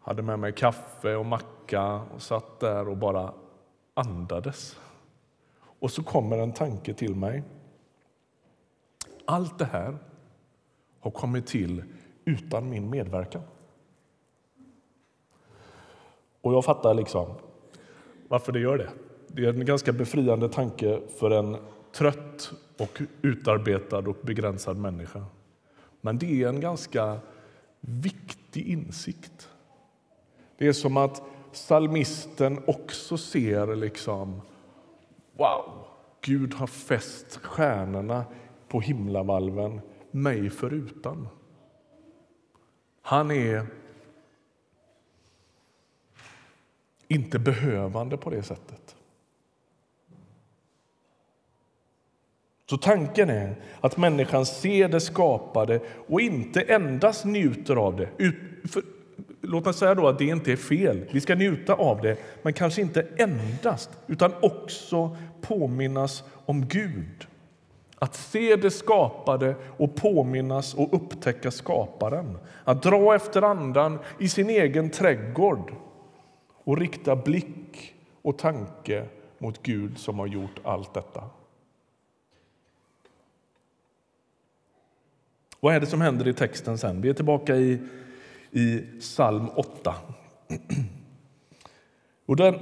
Hade 0.00 0.22
med 0.22 0.38
mig 0.38 0.52
kaffe 0.52 1.16
och 1.16 1.26
macka 1.26 2.00
och 2.14 2.22
satt 2.22 2.60
där 2.60 2.88
och 2.88 2.96
bara 2.96 3.32
andades. 3.94 4.76
Och 5.78 5.90
så 5.90 6.02
kommer 6.02 6.38
en 6.38 6.52
tanke 6.52 6.94
till 6.94 7.14
mig. 7.14 7.42
Allt 9.24 9.58
det 9.58 9.64
här 9.64 9.98
har 11.00 11.10
kommit 11.10 11.46
till 11.46 11.84
utan 12.24 12.70
min 12.70 12.90
medverkan. 12.90 13.42
Och 16.40 16.54
jag 16.54 16.64
fattar 16.64 16.94
liksom 16.94 17.34
varför 18.28 18.52
det 18.52 18.60
gör 18.60 18.78
det. 18.78 18.90
Det 19.26 19.44
är 19.44 19.48
en 19.48 19.64
ganska 19.64 19.92
befriande 19.92 20.48
tanke 20.48 21.00
för 21.18 21.30
en 21.30 21.56
trött 21.92 22.52
och 22.78 23.00
utarbetad 23.22 23.98
och 23.98 24.16
begränsad 24.22 24.76
människa. 24.76 25.24
Men 26.00 26.18
det 26.18 26.42
är 26.42 26.48
en 26.48 26.60
ganska 26.60 27.20
viktig 27.80 28.68
insikt. 28.68 29.48
Det 30.58 30.68
är 30.68 30.72
som 30.72 30.96
att 30.96 31.22
salmisten 31.52 32.62
också 32.66 33.16
ser 33.18 33.76
liksom 33.76 34.40
Wow! 35.38 35.84
Gud 36.20 36.54
har 36.54 36.66
fäst 36.66 37.36
stjärnorna 37.36 38.24
på 38.68 38.80
himlavalven, 38.80 39.80
mig 40.10 40.50
förutan. 40.50 41.28
Han 43.02 43.30
är 43.30 43.66
inte 47.08 47.38
behövande 47.38 48.16
på 48.16 48.30
det 48.30 48.42
sättet. 48.42 48.96
Så 52.66 52.76
tanken 52.76 53.30
är 53.30 53.56
att 53.80 53.96
människan 53.96 54.46
ser 54.46 54.88
det 54.88 55.00
skapade 55.00 55.80
och 56.08 56.20
inte 56.20 56.60
endast 56.60 57.24
njuter 57.24 57.76
av 57.76 57.96
det. 57.96 58.32
Låt 59.50 59.64
mig 59.64 59.74
säga 59.74 59.94
då 59.94 60.08
att 60.08 60.18
det 60.18 60.24
inte 60.24 60.52
är 60.52 60.56
fel. 60.56 61.04
Vi 61.10 61.20
ska 61.20 61.34
njuta 61.34 61.74
av 61.74 62.00
det, 62.00 62.16
men 62.42 62.52
kanske 62.52 62.80
inte 62.80 63.06
endast, 63.16 63.90
utan 64.06 64.32
också 64.40 65.16
påminnas 65.40 66.24
om 66.44 66.66
Gud. 66.66 67.26
Att 67.98 68.14
se 68.14 68.56
det 68.56 68.70
skapade 68.70 69.54
och 69.76 69.94
påminnas 69.94 70.74
och 70.74 70.94
upptäcka 70.94 71.50
skaparen. 71.50 72.38
Att 72.64 72.82
dra 72.82 73.14
efter 73.14 73.42
andan 73.42 73.98
i 74.18 74.28
sin 74.28 74.50
egen 74.50 74.90
trädgård 74.90 75.72
och 76.64 76.78
rikta 76.78 77.16
blick 77.16 77.94
och 78.22 78.38
tanke 78.38 79.04
mot 79.38 79.62
Gud 79.62 79.98
som 79.98 80.18
har 80.18 80.26
gjort 80.26 80.60
allt 80.62 80.94
detta. 80.94 81.24
Vad 85.60 85.74
är 85.74 85.80
det 85.80 85.86
som 85.86 86.00
händer 86.00 86.28
i 86.28 86.34
texten 86.34 86.78
sen? 86.78 87.00
Vi 87.00 87.08
är 87.08 87.14
tillbaka 87.14 87.56
i 87.56 87.78
i 88.50 88.78
psalm 89.00 89.48
8. 89.56 89.94
Och 92.26 92.36
den, 92.36 92.54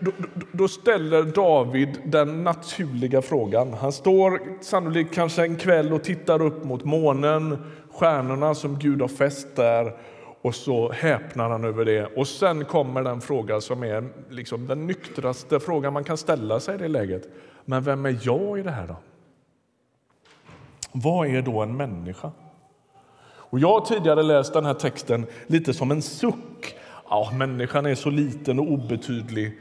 då, 0.00 0.12
då, 0.52 0.68
ställer 0.68 1.22
David 1.22 1.98
den 2.04 2.44
naturliga 2.44 3.22
frågan. 3.22 3.72
Han 3.72 3.92
står 3.92 4.62
sannolikt 4.62 5.14
kanske 5.14 5.42
en 5.42 5.56
kväll 5.56 5.92
och 5.92 6.04
tittar 6.04 6.42
upp 6.42 6.64
mot 6.64 6.84
månen, 6.84 7.56
stjärnorna 7.90 8.54
som 8.54 8.78
Gud 8.78 9.00
har 9.00 9.08
fäst 9.08 9.56
där 9.56 9.92
och 10.44 10.54
så 10.54 10.92
häpnar 10.92 11.50
han 11.50 11.64
över 11.64 11.84
det. 11.84 12.06
Och 12.06 12.28
sen 12.28 12.64
kommer 12.64 13.02
den 13.02 13.20
fråga 13.20 13.60
som 13.60 13.82
är 13.82 14.08
liksom 14.30 14.66
den 14.66 14.86
nyktraste 14.86 15.60
frågan 15.60 15.92
man 15.92 16.04
kan 16.04 16.16
ställa 16.16 16.60
sig 16.60 16.74
i 16.74 16.78
det 16.78 16.88
läget. 16.88 17.28
Men 17.64 17.82
vem 17.82 18.06
är 18.06 18.18
jag 18.22 18.58
i 18.58 18.62
det 18.62 18.70
här 18.70 18.86
då? 18.86 18.96
Vad 20.92 21.28
är 21.28 21.42
då 21.42 21.62
en 21.62 21.76
människa? 21.76 22.32
Och 23.54 23.60
jag 23.60 23.68
har 23.68 23.80
tidigare 23.80 24.22
läst 24.22 24.52
den 24.52 24.64
här 24.64 24.74
texten 24.74 25.26
lite 25.46 25.74
som 25.74 25.90
en 25.90 26.02
suck. 26.02 26.74
Ja, 27.08 27.30
människan 27.34 27.86
är 27.86 27.94
så 27.94 28.10
liten 28.10 28.58
och 28.58 28.72
obetydlig. 28.72 29.58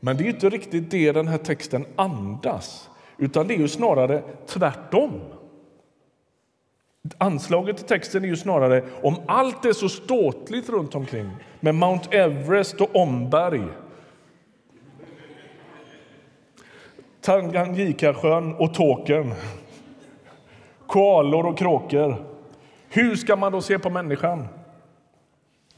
Men 0.00 0.16
det 0.16 0.24
är 0.24 0.28
inte 0.28 0.48
riktigt 0.48 0.90
det 0.90 1.12
den 1.12 1.28
här 1.28 1.38
texten 1.38 1.86
andas, 1.96 2.90
utan 3.18 3.46
det 3.46 3.54
är 3.54 3.58
ju 3.58 3.68
snarare 3.68 4.22
tvärtom. 4.46 5.20
Anslaget 7.18 7.80
i 7.80 7.84
texten 7.84 8.24
är 8.24 8.28
ju 8.28 8.36
snarare 8.36 8.84
om 9.02 9.16
allt 9.26 9.64
är 9.64 9.72
så 9.72 9.88
ståtligt 9.88 10.68
runt 10.68 10.94
omkring 10.94 11.30
med 11.60 11.74
Mount 11.74 12.16
Everest 12.16 12.80
och 12.80 12.96
omberg 12.96 13.64
Tanganyikasjön 17.20 18.54
och 18.54 18.74
Tåkern 18.74 19.34
koalor 20.86 21.46
och 21.46 21.58
kråkor 21.58 22.35
hur 22.88 23.16
ska 23.16 23.36
man 23.36 23.52
då 23.52 23.62
se 23.62 23.78
på 23.78 23.90
människan? 23.90 24.48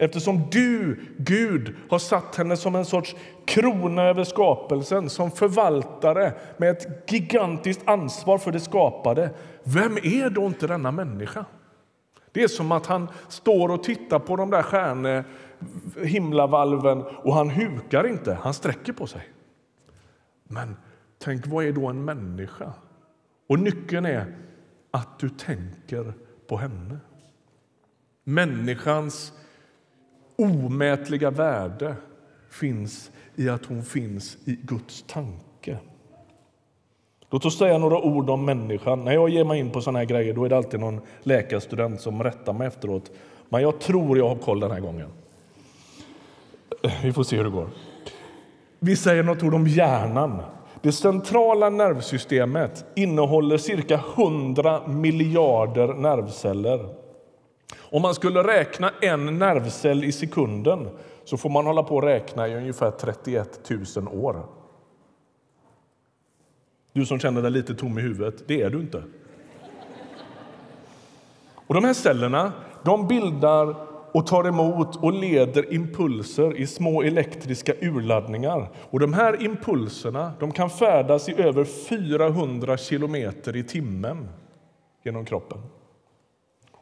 Eftersom 0.00 0.42
du, 0.50 1.00
Gud, 1.16 1.74
har 1.90 1.98
satt 1.98 2.36
henne 2.36 2.56
som 2.56 2.74
en 2.74 2.84
sorts 2.84 3.16
krona 3.44 4.02
över 4.02 4.24
skapelsen 4.24 5.10
som 5.10 5.30
förvaltare 5.30 6.32
med 6.56 6.70
ett 6.70 7.12
gigantiskt 7.12 7.88
ansvar 7.88 8.38
för 8.38 8.52
det 8.52 8.60
skapade. 8.60 9.30
Vem 9.62 9.96
är 9.96 10.30
då 10.30 10.46
inte 10.46 10.66
denna 10.66 10.90
människa? 10.90 11.44
Det 12.32 12.42
är 12.42 12.48
som 12.48 12.72
att 12.72 12.86
han 12.86 13.08
står 13.28 13.68
och 13.68 13.82
tittar 13.82 14.18
på 14.18 14.36
de 14.36 14.50
där 14.50 14.62
stjärnhimlavalven 14.62 17.02
och 17.02 17.34
han 17.34 17.50
hukar 17.50 18.06
inte, 18.06 18.34
han 18.34 18.54
sträcker 18.54 18.92
på 18.92 19.06
sig. 19.06 19.28
Men 20.44 20.76
tänk, 21.18 21.46
vad 21.46 21.64
är 21.64 21.72
då 21.72 21.86
en 21.86 22.04
människa? 22.04 22.72
Och 23.48 23.58
nyckeln 23.58 24.06
är 24.06 24.34
att 24.90 25.18
du 25.18 25.28
tänker 25.28 26.14
på 26.48 26.56
henne. 26.56 26.98
Människans 28.24 29.32
omätliga 30.36 31.30
värde 31.30 31.96
finns 32.50 33.10
i 33.36 33.48
att 33.48 33.64
hon 33.64 33.84
finns 33.84 34.36
i 34.44 34.58
Guds 34.62 35.04
tanke. 35.08 35.78
Låt 37.30 37.44
oss 37.44 37.58
säga 37.58 37.78
några 37.78 37.98
ord 37.98 38.30
om 38.30 38.44
människan. 38.44 39.04
När 39.04 39.12
jag 39.12 39.28
ger 39.28 39.44
mig 39.44 39.60
in 39.60 39.70
på 39.70 39.80
såna 39.80 39.98
här 39.98 40.06
grejer 40.06 40.34
då 40.34 40.44
är 40.44 40.48
det 40.48 40.56
alltid 40.56 40.80
någon 40.80 41.00
läkarstudent 41.22 42.00
som 42.00 42.22
rättar 42.22 42.52
mig 42.52 42.66
efteråt. 42.66 43.10
Men 43.48 43.62
jag 43.62 43.80
tror 43.80 44.18
jag 44.18 44.28
har 44.28 44.36
koll 44.36 44.60
den 44.60 44.70
här 44.70 44.80
gången. 44.80 45.08
Vi 47.02 47.12
får 47.12 47.22
se 47.22 47.36
hur 47.36 47.44
det 47.44 47.50
går. 47.50 47.68
Vi 48.78 48.96
säger 48.96 49.22
något 49.22 49.42
ord 49.42 49.54
om 49.54 49.66
hjärnan. 49.66 50.42
Det 50.82 50.92
centrala 50.92 51.70
nervsystemet 51.70 52.84
innehåller 52.94 53.56
cirka 53.58 54.00
100 54.16 54.86
miljarder 54.86 55.94
nervceller. 55.94 56.94
Om 57.90 58.02
man 58.02 58.14
skulle 58.14 58.42
räkna 58.42 58.90
en 59.00 59.38
nervcell 59.38 60.04
i 60.04 60.12
sekunden 60.12 60.88
så 61.24 61.36
får 61.36 61.50
man 61.50 61.66
hålla 61.66 61.82
på 61.82 61.96
och 61.96 62.02
räkna 62.02 62.48
i 62.48 62.56
ungefär 62.56 62.90
31 62.90 63.70
000 63.96 64.08
år. 64.08 64.46
Du 66.92 67.06
som 67.06 67.18
känner 67.18 67.42
dig 67.42 67.50
lite 67.50 67.74
tom 67.74 67.98
i 67.98 68.02
huvudet, 68.02 68.48
det 68.48 68.62
är 68.62 68.70
du 68.70 68.80
inte. 68.80 69.02
Och 71.66 71.74
De 71.74 71.84
här 71.84 71.94
cellerna 71.94 72.52
de 72.82 73.08
bildar 73.08 73.87
och 74.12 74.26
tar 74.26 74.48
emot 74.48 74.96
och 74.96 75.12
leder 75.12 75.74
impulser 75.74 76.56
i 76.56 76.66
små 76.66 77.02
elektriska 77.02 77.72
urladdningar. 77.80 78.70
Och 78.90 79.00
De 79.00 79.12
här 79.12 79.42
impulserna 79.42 80.32
de 80.40 80.52
kan 80.52 80.70
färdas 80.70 81.28
i 81.28 81.42
över 81.42 81.64
400 81.64 82.76
kilometer 82.76 83.56
i 83.56 83.62
timmen 83.62 84.28
genom 85.04 85.24
kroppen. 85.24 85.58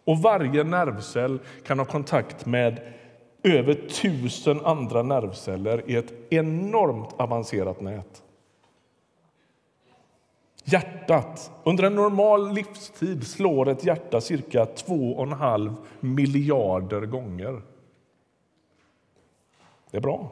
Och 0.04 0.18
Varje 0.18 0.64
nervcell 0.64 1.38
kan 1.66 1.78
ha 1.78 1.86
kontakt 1.86 2.46
med 2.46 2.80
över 3.42 3.74
tusen 3.74 4.60
andra 4.64 5.02
nervceller 5.02 5.90
i 5.90 5.96
ett 5.96 6.12
enormt 6.30 7.14
avancerat 7.16 7.80
nät. 7.80 8.22
Hjärtat. 10.68 11.52
Under 11.64 11.84
en 11.84 11.94
normal 11.94 12.54
livstid 12.54 13.26
slår 13.26 13.68
ett 13.68 13.84
hjärta 13.84 14.20
cirka 14.20 14.64
2,5 14.64 15.74
miljarder 16.00 17.00
gånger. 17.00 17.62
Det 19.90 19.96
är 19.96 20.00
bra. 20.00 20.30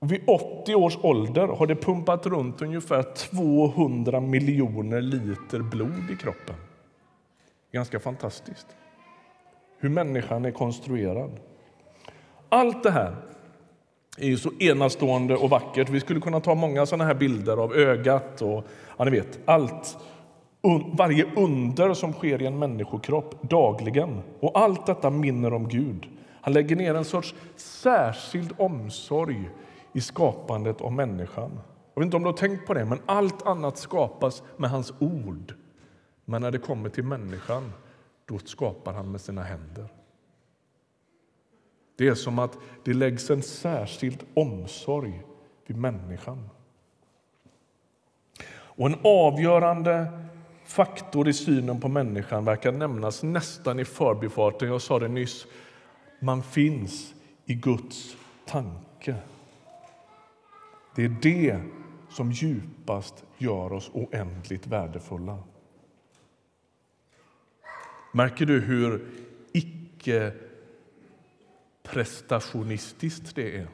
Vid 0.00 0.22
80 0.26 0.74
års 0.74 0.98
ålder 1.02 1.46
har 1.46 1.66
det 1.66 1.76
pumpat 1.76 2.26
runt 2.26 2.62
ungefär 2.62 3.02
200 3.02 4.20
miljoner 4.20 5.00
liter 5.00 5.58
blod 5.58 6.10
i 6.10 6.16
kroppen. 6.16 6.56
Ganska 7.72 8.00
fantastiskt 8.00 8.66
hur 9.78 9.88
människan 9.88 10.44
är 10.44 10.50
konstruerad. 10.50 11.40
Allt 12.48 12.82
det 12.82 12.90
här 12.90 13.16
är 14.18 14.26
ju 14.26 14.36
så 14.36 14.50
enastående 14.58 15.36
och 15.36 15.50
vackert. 15.50 15.88
Vi 15.88 16.00
skulle 16.00 16.20
kunna 16.20 16.40
ta 16.40 16.54
många 16.54 16.86
såna 16.86 17.04
här 17.04 17.14
bilder 17.14 17.56
av 17.56 17.74
ögat 17.74 18.42
och 18.42 18.64
ja, 18.96 19.04
ni 19.04 19.10
vet, 19.10 19.38
allt. 19.44 19.96
Varje 20.92 21.26
under 21.36 21.94
som 21.94 22.12
sker 22.12 22.42
i 22.42 22.46
en 22.46 22.58
människokropp 22.58 23.42
dagligen. 23.42 24.22
Och 24.40 24.58
allt 24.58 24.86
detta 24.86 25.10
minner 25.10 25.52
om 25.52 25.68
Gud. 25.68 26.06
Han 26.40 26.52
lägger 26.52 26.76
ner 26.76 26.94
en 26.94 27.04
sorts 27.04 27.34
särskild 27.56 28.52
omsorg 28.56 29.50
i 29.92 30.00
skapandet 30.00 30.80
av 30.80 30.92
människan. 30.92 31.60
Jag 31.94 32.00
vet 32.00 32.06
inte 32.06 32.16
om 32.16 32.22
du 32.22 32.28
har 32.28 32.36
tänkt 32.36 32.66
på 32.66 32.74
det, 32.74 32.84
men 32.84 32.98
allt 33.06 33.46
annat 33.46 33.78
skapas 33.78 34.42
med 34.56 34.70
hans 34.70 34.92
ord. 34.98 35.54
Men 36.24 36.42
när 36.42 36.50
det 36.50 36.58
kommer 36.58 36.88
till 36.88 37.04
människan, 37.04 37.72
då 38.26 38.38
skapar 38.38 38.92
han 38.92 39.10
med 39.10 39.20
sina 39.20 39.42
händer. 39.42 39.88
Det 41.98 42.08
är 42.08 42.14
som 42.14 42.38
att 42.38 42.58
det 42.84 42.94
läggs 42.94 43.30
en 43.30 43.42
särskild 43.42 44.24
omsorg 44.34 45.22
vid 45.66 45.76
människan. 45.76 46.50
Och 48.50 48.86
en 48.86 48.96
avgörande 49.02 50.06
faktor 50.64 51.28
i 51.28 51.32
synen 51.32 51.80
på 51.80 51.88
människan 51.88 52.44
verkar 52.44 52.72
nämnas 52.72 53.22
nästan 53.22 53.80
i 53.80 53.84
förbifarten. 53.84 54.68
Jag 54.68 54.82
sa 54.82 54.98
det 54.98 55.08
nyss. 55.08 55.46
Man 56.20 56.42
finns 56.42 57.14
i 57.44 57.54
Guds 57.54 58.16
tanke. 58.46 59.14
Det 60.94 61.04
är 61.04 61.16
det 61.22 61.60
som 62.10 62.32
djupast 62.32 63.24
gör 63.38 63.72
oss 63.72 63.90
oändligt 63.92 64.66
värdefulla. 64.66 65.38
Märker 68.12 68.46
du 68.46 68.60
hur 68.60 69.06
icke 69.52 70.32
prestationistiskt 71.92 73.34
det 73.34 73.56
är. 73.56 73.68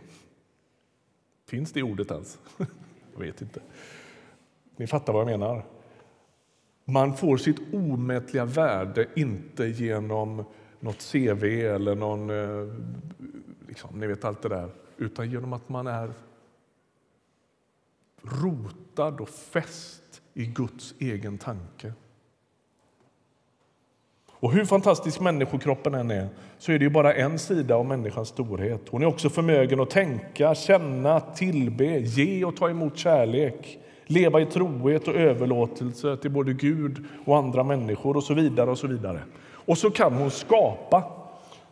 Finns 1.46 1.72
det 1.72 1.82
ordet 1.82 2.10
ens? 2.10 2.38
Jag 3.12 3.20
vet 3.20 3.42
inte. 3.42 3.60
Ni 4.76 4.86
fattar 4.86 5.12
vad 5.12 5.20
jag 5.20 5.38
menar. 5.38 5.64
Man 6.84 7.16
får 7.16 7.36
sitt 7.36 7.74
omätliga 7.74 8.44
värde 8.44 9.08
inte 9.16 9.64
genom 9.64 10.44
något 10.80 11.12
CV 11.12 11.44
eller 11.44 11.94
någon... 11.94 12.30
Eh, 12.30 12.74
liksom, 13.68 14.00
ni 14.00 14.06
vet 14.06 14.24
allt 14.24 14.42
det 14.42 14.48
där. 14.48 14.70
Utan 14.96 15.30
genom 15.30 15.52
att 15.52 15.68
man 15.68 15.86
är 15.86 16.12
rotad 18.22 19.20
och 19.20 19.28
fäst 19.28 20.22
i 20.34 20.46
Guds 20.46 20.94
egen 20.98 21.38
tanke. 21.38 21.92
Och 24.44 24.52
hur 24.52 24.64
fantastisk 24.64 25.20
människokroppen 25.20 25.94
än 25.94 26.10
är 26.10 26.28
så 26.58 26.72
är 26.72 26.78
det 26.78 26.84
ju 26.84 26.90
bara 26.90 27.14
en 27.14 27.38
sida 27.38 27.76
av 27.76 27.86
människans 27.86 28.28
storhet. 28.28 28.80
Hon 28.90 29.02
är 29.02 29.06
också 29.06 29.30
förmögen 29.30 29.80
att 29.80 29.90
tänka, 29.90 30.54
känna, 30.54 31.20
tillbe, 31.20 31.98
ge 31.98 32.44
och 32.44 32.56
ta 32.56 32.70
emot 32.70 32.98
kärlek 32.98 33.78
leva 34.06 34.40
i 34.40 34.46
trohet 34.46 35.08
och 35.08 35.14
överlåtelse 35.14 36.16
till 36.16 36.30
både 36.30 36.52
Gud 36.52 37.04
och 37.26 37.36
andra 37.36 37.64
människor 37.64 38.16
och 38.16 38.24
så 38.24 38.34
vidare. 38.34 38.70
Och 38.70 38.78
så 38.78 38.86
vidare. 38.86 39.20
Och 39.52 39.78
så 39.78 39.90
kan 39.90 40.12
hon 40.12 40.30
skapa. 40.30 41.04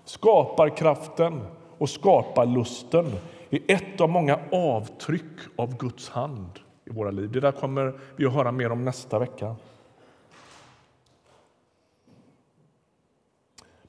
Skaparkraften 0.05 1.41
och 1.79 1.89
skaparlusten 1.89 3.07
är 3.51 3.61
ett 3.69 4.01
av 4.01 4.09
många 4.09 4.39
avtryck 4.53 5.39
av 5.57 5.77
Guds 5.77 6.09
hand 6.09 6.51
i 6.87 6.91
våra 6.91 7.11
liv. 7.11 7.31
Det 7.33 7.41
där 7.41 7.53
kommer 7.53 8.01
vi 8.17 8.27
att 8.27 8.35
höra 8.35 8.53
mer 8.53 8.73
om 8.73 8.85
nästa 8.85 9.19
vecka. 9.19 9.57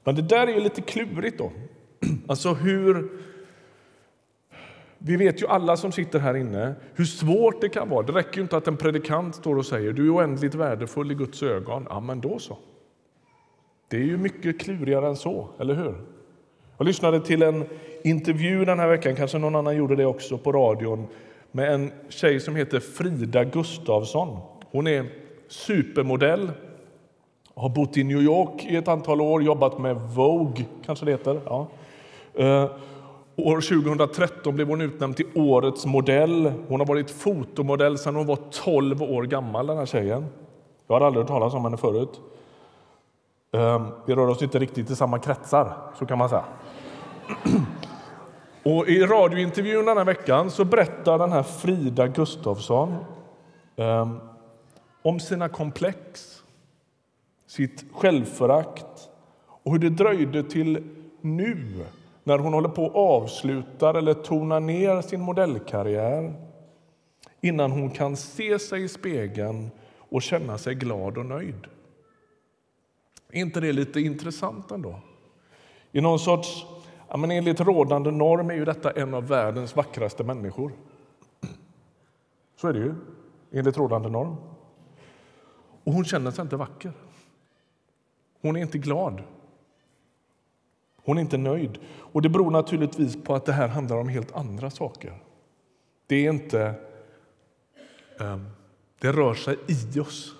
Men 0.03 0.15
det 0.15 0.21
där 0.21 0.47
är 0.47 0.51
ju 0.53 0.59
lite 0.59 0.81
klurigt. 0.81 1.37
då. 1.37 1.51
Alltså 2.27 2.53
hur... 2.53 3.09
Vi 4.97 5.15
vet 5.15 5.41
ju 5.41 5.47
alla 5.47 5.77
som 5.77 5.91
sitter 5.91 6.19
här 6.19 6.35
inne 6.35 6.75
hur 6.93 7.05
svårt 7.05 7.61
det 7.61 7.69
kan 7.69 7.89
vara. 7.89 8.05
Det 8.05 8.13
räcker 8.13 8.41
inte 8.41 8.57
att 8.57 8.67
en 8.67 8.77
predikant 8.77 9.35
står 9.35 9.57
och 9.57 9.65
säger 9.65 9.93
du 9.93 10.05
är 10.05 10.15
oändligt 10.15 10.55
värdefull 10.55 11.11
i 11.11 11.15
Guds 11.15 11.43
ögon. 11.43 11.87
Ja, 11.89 11.99
men 11.99 12.21
då 12.21 12.39
så. 12.39 12.57
Det 13.87 13.97
är 13.97 14.01
ju 14.03 14.17
mycket 14.17 14.59
klurigare 14.59 15.07
än 15.07 15.15
så, 15.15 15.49
eller 15.59 15.73
hur? 15.73 15.95
Jag 16.77 16.85
lyssnade 16.85 17.19
till 17.19 17.41
en 17.41 17.65
intervju 18.03 18.65
den 18.65 18.79
här 18.79 18.87
veckan, 18.87 19.15
kanske 19.15 19.37
någon 19.37 19.55
annan 19.55 19.75
gjorde 19.75 19.95
det 19.95 20.05
också 20.05 20.37
på 20.37 20.51
radion 20.51 21.07
med 21.51 21.73
en 21.73 21.91
tjej 22.09 22.39
som 22.39 22.55
heter 22.55 22.79
Frida 22.79 23.43
Gustavsson. 23.43 24.39
Hon 24.71 24.87
är 24.87 25.05
supermodell, 25.47 26.51
har 27.55 27.69
bott 27.69 27.97
i 27.97 28.03
New 28.03 28.21
York 28.21 28.65
i 28.65 28.75
ett 28.75 28.87
antal 28.87 29.21
år, 29.21 29.43
jobbat 29.43 29.77
med 29.79 29.95
Vogue, 29.95 30.65
kanske 30.85 31.05
det 31.05 31.11
heter. 31.11 31.41
Ja. 31.45 31.67
Eh, 32.33 32.69
år 33.35 33.61
2013 33.61 34.55
blev 34.55 34.67
hon 34.67 34.81
utnämnd 34.81 35.15
till 35.15 35.25
Årets 35.35 35.85
modell. 35.85 36.53
Hon 36.67 36.79
har 36.79 36.87
varit 36.87 37.11
fotomodell 37.11 37.97
sedan 37.97 38.15
hon 38.15 38.25
var 38.25 38.37
12 38.51 39.03
år 39.03 39.23
gammal, 39.23 39.67
den 39.67 39.77
här 39.77 39.85
tjejen. 39.85 40.25
Jag 40.87 40.99
har 40.99 41.07
aldrig 41.07 41.21
hört 41.21 41.27
talas 41.27 41.53
om 41.53 41.63
henne 41.63 41.77
förut. 41.77 42.21
Eh, 43.53 43.87
vi 44.05 44.15
rör 44.15 44.27
oss 44.27 44.41
inte 44.41 44.59
riktigt 44.59 44.89
i 44.89 44.95
samma 44.95 45.19
kretsar, 45.19 45.73
så 45.99 46.05
kan 46.05 46.17
man 46.17 46.29
säga. 46.29 46.43
Och 48.63 48.87
I 48.87 49.05
radiointervjun 49.05 49.85
den 49.85 49.97
här 49.97 50.05
veckan 50.05 50.51
så 50.51 50.65
berättar 50.65 51.17
den 51.17 51.31
här 51.31 51.43
Frida 51.43 52.07
Gustafsson 52.07 52.95
eh, 53.75 54.09
om 55.01 55.19
sina 55.19 55.49
komplex 55.49 56.42
sitt 57.53 57.85
självförakt 57.91 59.09
Och 59.63 59.71
hur 59.71 59.79
det 59.79 59.89
dröjde 59.89 60.43
till 60.43 60.83
nu, 61.21 61.85
när 62.23 62.37
hon 62.37 62.53
håller 62.53 62.69
på 62.69 62.85
att 62.85 62.95
avsluta 62.95 63.97
eller 63.97 64.13
tona 64.13 64.59
ner 64.59 65.01
sin 65.01 65.21
modellkarriär 65.21 66.33
innan 67.41 67.71
hon 67.71 67.89
kan 67.89 68.17
se 68.17 68.59
sig 68.59 68.83
i 68.83 68.87
spegeln 68.87 69.69
och 69.97 70.21
känna 70.21 70.57
sig 70.57 70.75
glad 70.75 71.17
och 71.17 71.25
nöjd. 71.25 71.67
Är 73.31 73.39
inte 73.39 73.59
det 73.59 73.73
lite 73.73 73.99
intressant 74.01 74.71
ändå? 74.71 74.99
I 75.91 76.01
någon 76.01 76.19
sorts, 76.19 76.65
ja, 77.09 77.17
men 77.17 77.31
enligt 77.31 77.59
rådande 77.59 78.11
norm 78.11 78.49
är 78.49 78.55
ju 78.55 78.65
detta 78.65 78.91
en 78.91 79.13
av 79.13 79.27
världens 79.27 79.75
vackraste 79.75 80.23
människor. 80.23 80.71
Så 82.55 82.67
är 82.67 82.73
det 82.73 82.79
ju, 82.79 82.93
enligt 83.51 83.77
rådande 83.77 84.09
norm. 84.09 84.35
Och 85.83 85.93
hon 85.93 86.05
känner 86.05 86.31
sig 86.31 86.41
inte 86.41 86.55
vacker. 86.55 86.93
Hon 88.43 88.55
är 88.55 88.61
inte 88.61 88.77
glad. 88.77 89.23
Hon 91.03 91.17
är 91.17 91.21
inte 91.21 91.37
nöjd. 91.37 91.79
Och 91.85 92.21
Det 92.21 92.29
beror 92.29 92.51
naturligtvis 92.51 93.23
på 93.23 93.35
att 93.35 93.45
det 93.45 93.53
här 93.53 93.67
handlar 93.67 93.97
om 93.97 94.09
helt 94.09 94.35
andra 94.35 94.69
saker. 94.69 95.13
Det 96.07 96.15
är 96.15 96.29
inte... 96.29 96.75
Ehm, 98.19 98.45
det 98.99 99.11
rör 99.11 99.33
sig 99.33 99.57
i 99.67 99.99
oss, 99.99 100.35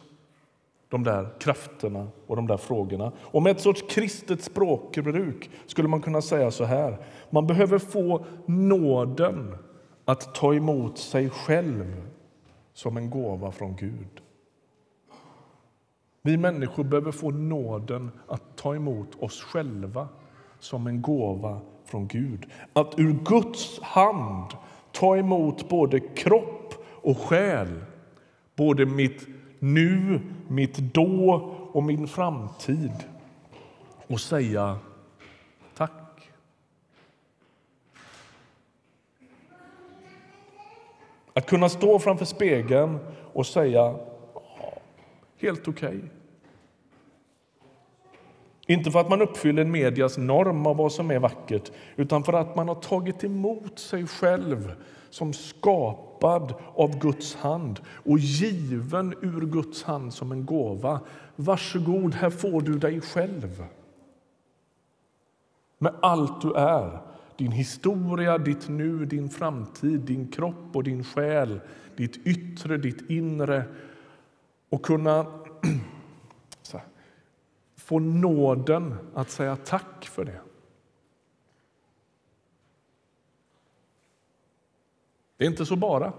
de 0.89 1.03
där 1.03 1.29
krafterna 1.39 2.07
och 2.27 2.35
de 2.35 2.47
där 2.47 2.57
frågorna. 2.57 3.11
Och 3.19 3.41
med 3.43 3.51
ett 3.51 3.61
sorts 3.61 3.83
kristet 3.89 4.43
språkbruk 4.43 5.49
skulle 5.65 5.87
man 5.87 6.01
kunna 6.01 6.21
säga 6.21 6.51
så 6.51 6.63
här. 6.63 6.97
Man 7.29 7.47
behöver 7.47 7.79
få 7.79 8.25
nåden 8.45 9.55
att 10.05 10.35
ta 10.35 10.53
emot 10.53 10.97
sig 10.97 11.29
själv 11.29 12.07
som 12.73 12.97
en 12.97 13.09
gåva 13.09 13.51
från 13.51 13.75
Gud. 13.75 14.22
Vi 16.25 16.37
människor 16.37 16.83
behöver 16.83 17.11
få 17.11 17.31
nåden 17.31 18.11
att 18.27 18.55
ta 18.55 18.75
emot 18.75 19.15
oss 19.19 19.41
själva 19.41 20.07
som 20.59 20.87
en 20.87 21.01
gåva 21.01 21.61
från 21.85 22.07
Gud. 22.07 22.45
Att 22.73 22.99
ur 22.99 23.13
Guds 23.13 23.79
hand 23.81 24.51
ta 24.91 25.17
emot 25.17 25.69
både 25.69 25.99
kropp 25.99 26.73
och 26.89 27.17
själ. 27.17 27.85
Både 28.55 28.85
mitt 28.85 29.27
nu, 29.59 30.21
mitt 30.47 30.77
då 30.77 31.33
och 31.73 31.83
min 31.83 32.07
framtid. 32.07 32.93
Och 34.07 34.19
säga 34.19 34.77
tack. 35.75 36.31
Att 41.33 41.45
kunna 41.45 41.69
stå 41.69 41.99
framför 41.99 42.25
spegeln 42.25 42.99
och 43.33 43.45
säga 43.45 43.95
helt 45.43 45.67
okej. 45.67 45.97
Okay. 45.97 46.09
Inte 48.67 48.91
för 48.91 48.99
att 48.99 49.09
man 49.09 49.21
uppfyller 49.21 49.61
en 49.61 49.71
medias 49.71 50.17
norm 50.17 50.67
av 50.67 50.77
vad 50.77 50.91
som 50.91 51.11
är 51.11 51.19
vackert 51.19 51.71
utan 51.95 52.23
för 52.23 52.33
att 52.33 52.55
man 52.55 52.67
har 52.67 52.75
tagit 52.75 53.23
emot 53.23 53.79
sig 53.79 54.07
själv 54.07 54.73
som 55.09 55.33
skapad 55.33 56.53
av 56.75 56.99
Guds 56.99 57.35
hand 57.35 57.79
och 57.87 58.19
given 58.19 59.13
ur 59.21 59.41
Guds 59.41 59.83
hand 59.83 60.13
som 60.13 60.31
en 60.31 60.45
gåva. 60.45 60.99
Varsågod, 61.35 62.13
här 62.13 62.29
får 62.29 62.61
du 62.61 62.77
dig 62.77 63.01
själv. 63.01 63.65
Med 65.77 65.93
allt 66.01 66.41
du 66.41 66.53
är. 66.53 66.99
Din 67.37 67.51
historia, 67.51 68.37
ditt 68.37 68.69
nu, 68.69 69.05
din 69.05 69.29
framtid, 69.29 69.99
din 69.99 70.27
kropp 70.27 70.75
och 70.75 70.83
din 70.83 71.03
själ, 71.03 71.59
ditt 71.95 72.27
yttre, 72.27 72.77
ditt 72.77 73.09
inre 73.09 73.63
och 74.73 74.85
kunna 74.85 75.25
få 77.75 77.99
nåden 77.99 78.95
att 79.15 79.29
säga 79.29 79.55
tack 79.55 80.05
för 80.05 80.25
det. 80.25 80.39
Det 85.37 85.45
är 85.45 85.49
inte 85.49 85.65
så 85.65 85.75
bara. 85.75 86.13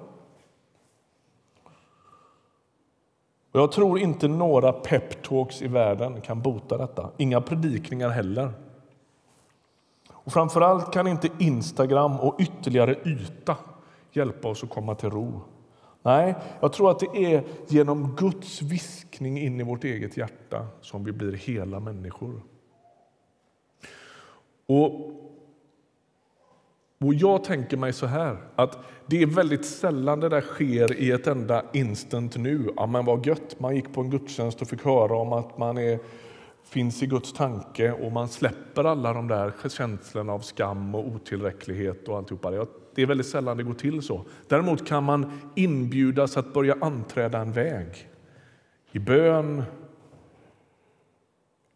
Och 3.52 3.60
jag 3.60 3.72
tror 3.72 3.98
inte 3.98 4.28
några 4.28 4.72
peptalks 4.72 5.62
i 5.62 5.68
världen 5.68 6.20
kan 6.20 6.42
bota 6.42 6.78
detta. 6.78 7.10
Inga 7.16 7.40
predikningar 7.40 8.08
heller. 8.08 8.52
Och 10.08 10.32
framförallt 10.32 10.92
kan 10.92 11.06
inte 11.06 11.28
Instagram 11.38 12.20
och 12.20 12.40
ytterligare 12.40 12.98
yta 13.04 13.56
hjälpa 14.12 14.48
oss 14.48 14.64
att 14.64 14.70
komma 14.70 14.94
till 14.94 15.10
ro. 15.10 15.40
Nej, 16.04 16.34
jag 16.60 16.72
tror 16.72 16.90
att 16.90 16.98
det 16.98 17.34
är 17.34 17.44
genom 17.68 18.16
Guds 18.16 18.62
viskning 18.62 19.40
in 19.40 19.60
i 19.60 19.62
vårt 19.62 19.84
eget 19.84 20.16
hjärta 20.16 20.66
som 20.80 21.04
vi 21.04 21.12
blir 21.12 21.32
hela 21.32 21.80
människor. 21.80 22.42
Och, 24.66 24.94
och 27.00 27.14
Jag 27.14 27.44
tänker 27.44 27.76
mig 27.76 27.92
så 27.92 28.06
här, 28.06 28.36
att 28.54 28.78
det 29.06 29.22
är 29.22 29.26
väldigt 29.26 29.64
sällan 29.64 30.20
det 30.20 30.28
där 30.28 30.40
sker 30.40 31.00
i 31.00 31.10
ett 31.10 31.26
enda 31.26 31.64
instant 31.72 32.36
nu. 32.36 32.70
Ja, 32.76 32.86
men 32.86 33.04
vad 33.04 33.26
gött, 33.26 33.60
man 33.60 33.76
gick 33.76 33.92
på 33.92 34.00
en 34.00 34.10
gudstjänst 34.10 34.62
och 34.62 34.68
fick 34.68 34.84
höra 34.84 35.16
om 35.16 35.32
att 35.32 35.58
man 35.58 35.78
är, 35.78 35.98
finns 36.64 37.02
i 37.02 37.06
Guds 37.06 37.32
tanke 37.32 37.92
och 37.92 38.12
man 38.12 38.28
släpper 38.28 38.84
alla 38.84 39.12
de 39.12 39.28
där 39.28 39.52
känslorna 39.68 40.32
av 40.32 40.40
skam 40.40 40.94
och 40.94 41.06
otillräcklighet 41.06 42.08
och 42.08 42.16
alltihopa. 42.16 42.54
Jag 42.54 42.68
det 42.94 43.02
är 43.02 43.06
väldigt 43.06 43.26
sällan 43.26 43.56
det 43.56 43.62
går 43.62 43.74
till 43.74 44.02
så. 44.02 44.24
Däremot 44.48 44.86
kan 44.86 45.04
man 45.04 45.40
inbjudas 45.54 46.36
att 46.36 46.52
börja 46.52 46.76
anträda 46.80 47.38
en 47.38 47.52
väg 47.52 48.08
i 48.92 48.98
bön, 48.98 49.62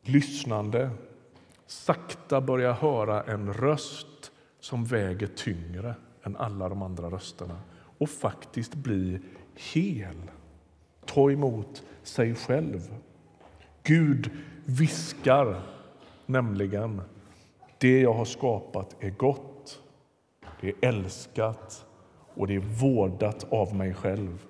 lyssnande, 0.02 0.90
sakta 1.66 2.40
börja 2.40 2.72
höra 2.72 3.22
en 3.22 3.52
röst 3.54 4.32
som 4.60 4.84
väger 4.84 5.26
tyngre 5.26 5.94
än 6.22 6.36
alla 6.36 6.68
de 6.68 6.82
andra 6.82 7.10
rösterna 7.10 7.60
och 7.98 8.10
faktiskt 8.10 8.74
bli 8.74 9.20
hel. 9.54 10.30
Ta 11.04 11.30
emot 11.30 11.82
sig 12.02 12.34
själv. 12.34 12.80
Gud 13.82 14.30
viskar 14.64 15.62
nämligen 16.26 17.02
det 17.78 18.00
jag 18.00 18.12
har 18.12 18.24
skapat 18.24 18.96
är 19.00 19.10
gott 19.10 19.57
det 20.60 20.68
är 20.68 20.88
älskat 20.88 21.86
och 22.34 22.46
det 22.46 22.54
är 22.54 22.58
vårdat 22.80 23.52
av 23.52 23.74
mig 23.74 23.94
själv. 23.94 24.44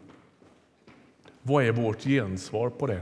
Vad 1.43 1.65
är 1.65 1.73
vårt 1.73 2.05
gensvar 2.05 2.71
på 2.71 2.87
det? 2.87 3.01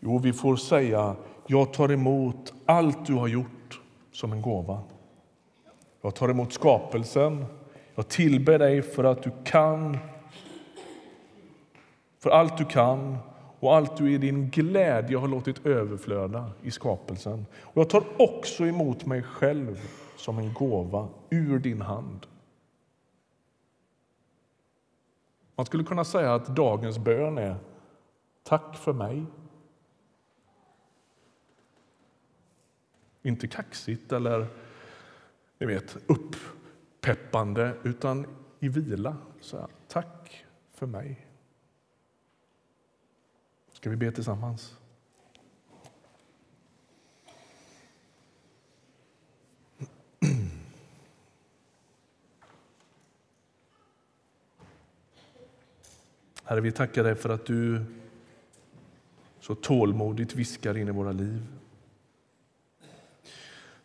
Jo, 0.00 0.18
vi 0.18 0.32
får 0.32 0.56
säga 0.56 1.16
jag 1.46 1.72
tar 1.72 1.92
emot 1.92 2.52
allt 2.66 3.06
du 3.06 3.14
har 3.14 3.28
gjort 3.28 3.80
som 4.12 4.32
en 4.32 4.42
gåva. 4.42 4.80
Jag 6.02 6.14
tar 6.14 6.28
emot 6.28 6.52
skapelsen. 6.52 7.44
Jag 7.94 8.08
tillber 8.08 8.58
dig 8.58 8.82
för 8.82 9.04
att 9.04 9.22
du 9.22 9.30
kan 9.44 9.98
för 12.18 12.30
allt 12.30 12.58
du 12.58 12.64
kan 12.64 13.18
och 13.60 13.76
allt 13.76 13.96
du 13.96 14.12
i 14.12 14.18
din 14.18 14.50
glädje 14.50 15.16
har 15.16 15.28
låtit 15.28 15.66
överflöda 15.66 16.50
i 16.62 16.70
skapelsen. 16.70 17.46
Och 17.60 17.76
jag 17.76 17.90
tar 17.90 18.04
också 18.18 18.66
emot 18.66 19.06
mig 19.06 19.22
själv 19.22 19.80
som 20.16 20.38
en 20.38 20.52
gåva 20.52 21.08
ur 21.32 21.58
din 21.58 21.80
hand. 21.80 22.26
Man 25.54 25.66
skulle 25.66 25.84
kunna 25.84 26.04
säga 26.04 26.34
att 26.34 26.46
dagens 26.46 26.98
bön 26.98 27.38
är 27.38 27.56
Tack 28.42 28.76
för 28.76 28.92
mig. 28.92 29.26
Inte 33.22 33.48
kaxigt 33.48 34.12
eller 34.12 34.46
ni 35.58 35.66
vet, 35.66 35.96
uppeppande, 36.06 37.76
utan 37.82 38.26
i 38.60 38.68
vila. 38.68 39.16
Så 39.40 39.58
här, 39.58 39.68
Tack 39.88 40.46
för 40.72 40.86
mig. 40.86 41.26
Ska 43.72 43.90
vi 43.90 43.96
be 43.96 44.12
tillsammans? 44.12 44.78
Herre, 56.52 56.60
vi 56.60 56.72
tackar 56.72 57.04
dig 57.04 57.14
för 57.14 57.28
att 57.28 57.46
du 57.46 57.84
så 59.40 59.54
tålmodigt 59.54 60.34
viskar 60.34 60.76
in 60.76 60.88
i 60.88 60.90
våra 60.90 61.12
liv. 61.12 61.46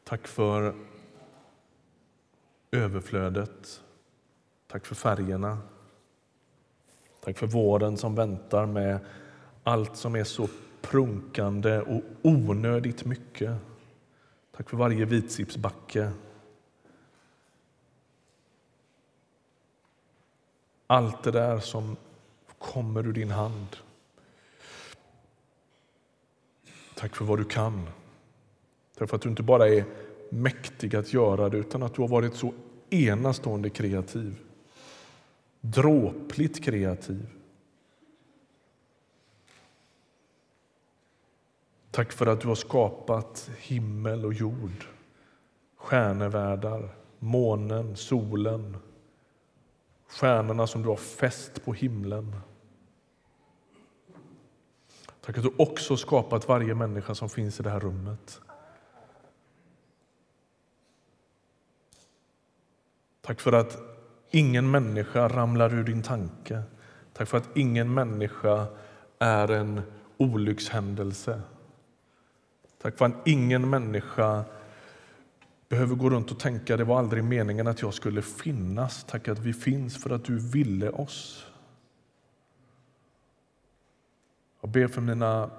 Tack 0.03 0.27
för 0.27 0.75
överflödet. 2.71 3.83
Tack 4.67 4.85
för 4.85 4.95
färgerna. 4.95 5.57
Tack 7.23 7.37
för 7.37 7.47
våren 7.47 7.97
som 7.97 8.15
väntar 8.15 8.65
med 8.65 8.99
allt 9.63 9.95
som 9.95 10.15
är 10.15 10.23
så 10.23 10.47
prunkande 10.81 11.81
och 11.81 12.01
onödigt 12.21 13.05
mycket. 13.05 13.55
Tack 14.51 14.69
för 14.69 14.77
varje 14.77 15.05
vitsippsbacke. 15.05 16.11
Allt 20.87 21.23
det 21.23 21.31
där 21.31 21.59
som 21.59 21.97
kommer 22.59 23.07
ur 23.07 23.13
din 23.13 23.31
hand. 23.31 23.77
Tack 26.95 27.15
för 27.15 27.25
vad 27.25 27.39
du 27.39 27.45
kan. 27.45 27.89
för 28.95 29.15
att 29.15 29.21
du 29.21 29.29
inte 29.29 29.43
bara 29.43 29.67
är 29.67 29.85
mäktig 30.29 30.95
att 30.95 31.13
göra 31.13 31.49
det 31.49 31.57
utan 31.57 31.83
att 31.83 31.95
du 31.95 32.01
har 32.01 32.09
varit 32.09 32.35
så 32.35 32.53
enastående 32.89 33.69
kreativ. 33.69 34.39
Dråpligt 35.61 36.63
kreativ. 36.63 37.27
Tack 41.91 42.11
för 42.11 42.25
att 42.25 42.41
du 42.41 42.47
har 42.47 42.55
skapat 42.55 43.49
himmel 43.57 44.25
och 44.25 44.33
jord, 44.33 44.85
stjärnevärldar, 45.75 46.89
månen, 47.19 47.95
solen, 47.95 48.77
stjärnorna 50.07 50.67
som 50.67 50.83
du 50.83 50.89
har 50.89 50.95
fäst 50.95 51.65
på 51.65 51.73
himlen. 51.73 52.35
Tack 55.21 55.37
att 55.37 55.43
du 55.43 55.51
också 55.57 55.97
skapat 55.97 56.47
varje 56.47 56.75
människa 56.75 57.15
som 57.15 57.29
finns 57.29 57.59
i 57.59 57.63
det 57.63 57.69
här 57.69 57.79
rummet. 57.79 58.41
Tack 63.21 63.41
för 63.41 63.51
att 63.51 63.77
ingen 64.31 64.71
människa 64.71 65.27
ramlar 65.27 65.73
ur 65.73 65.83
din 65.83 66.03
tanke. 66.03 66.63
Tack 67.13 67.27
för 67.27 67.37
att 67.37 67.57
ingen 67.57 67.93
människa 67.93 68.67
är 69.19 69.51
en 69.51 69.81
olyckshändelse. 70.17 71.41
Tack 72.81 72.97
för 72.97 73.05
att 73.05 73.27
ingen 73.27 73.69
människa 73.69 74.43
behöver 75.69 75.95
gå 75.95 76.09
runt 76.09 76.31
och 76.31 76.39
tänka 76.39 76.77
det 76.77 76.83
var 76.83 76.99
aldrig 76.99 77.23
meningen 77.23 77.67
att 77.67 77.81
jag 77.81 77.93
skulle 77.93 78.21
finnas. 78.21 79.03
Tack 79.03 79.27
att 79.27 79.39
vi 79.39 79.53
finns 79.53 80.03
för 80.03 80.09
att 80.09 80.25
du 80.25 80.39
ville 80.39 80.89
oss. 80.89 81.45
Jag 84.61 84.69
ber 84.69 84.87
för 84.87 85.01
mina 85.01 85.49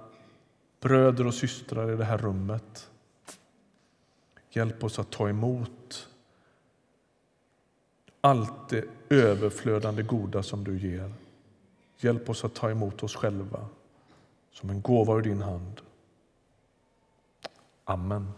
bröder 0.80 1.26
och 1.26 1.34
systrar 1.34 1.92
i 1.92 1.96
det 1.96 2.04
här 2.04 2.18
rummet. 2.18 2.90
Hjälp 4.50 4.84
oss 4.84 4.98
att 4.98 5.10
ta 5.10 5.28
emot 5.28 6.08
allt 8.20 8.68
det 8.68 8.84
överflödande 9.08 10.02
goda 10.02 10.42
som 10.42 10.64
du 10.64 10.78
ger. 10.78 11.12
Hjälp 11.98 12.30
oss 12.30 12.44
att 12.44 12.54
ta 12.54 12.70
emot 12.70 13.02
oss 13.02 13.16
själva 13.16 13.66
som 14.52 14.70
en 14.70 14.82
gåva 14.82 15.14
ur 15.14 15.22
din 15.22 15.42
hand. 15.42 15.80
Amen. 17.84 18.32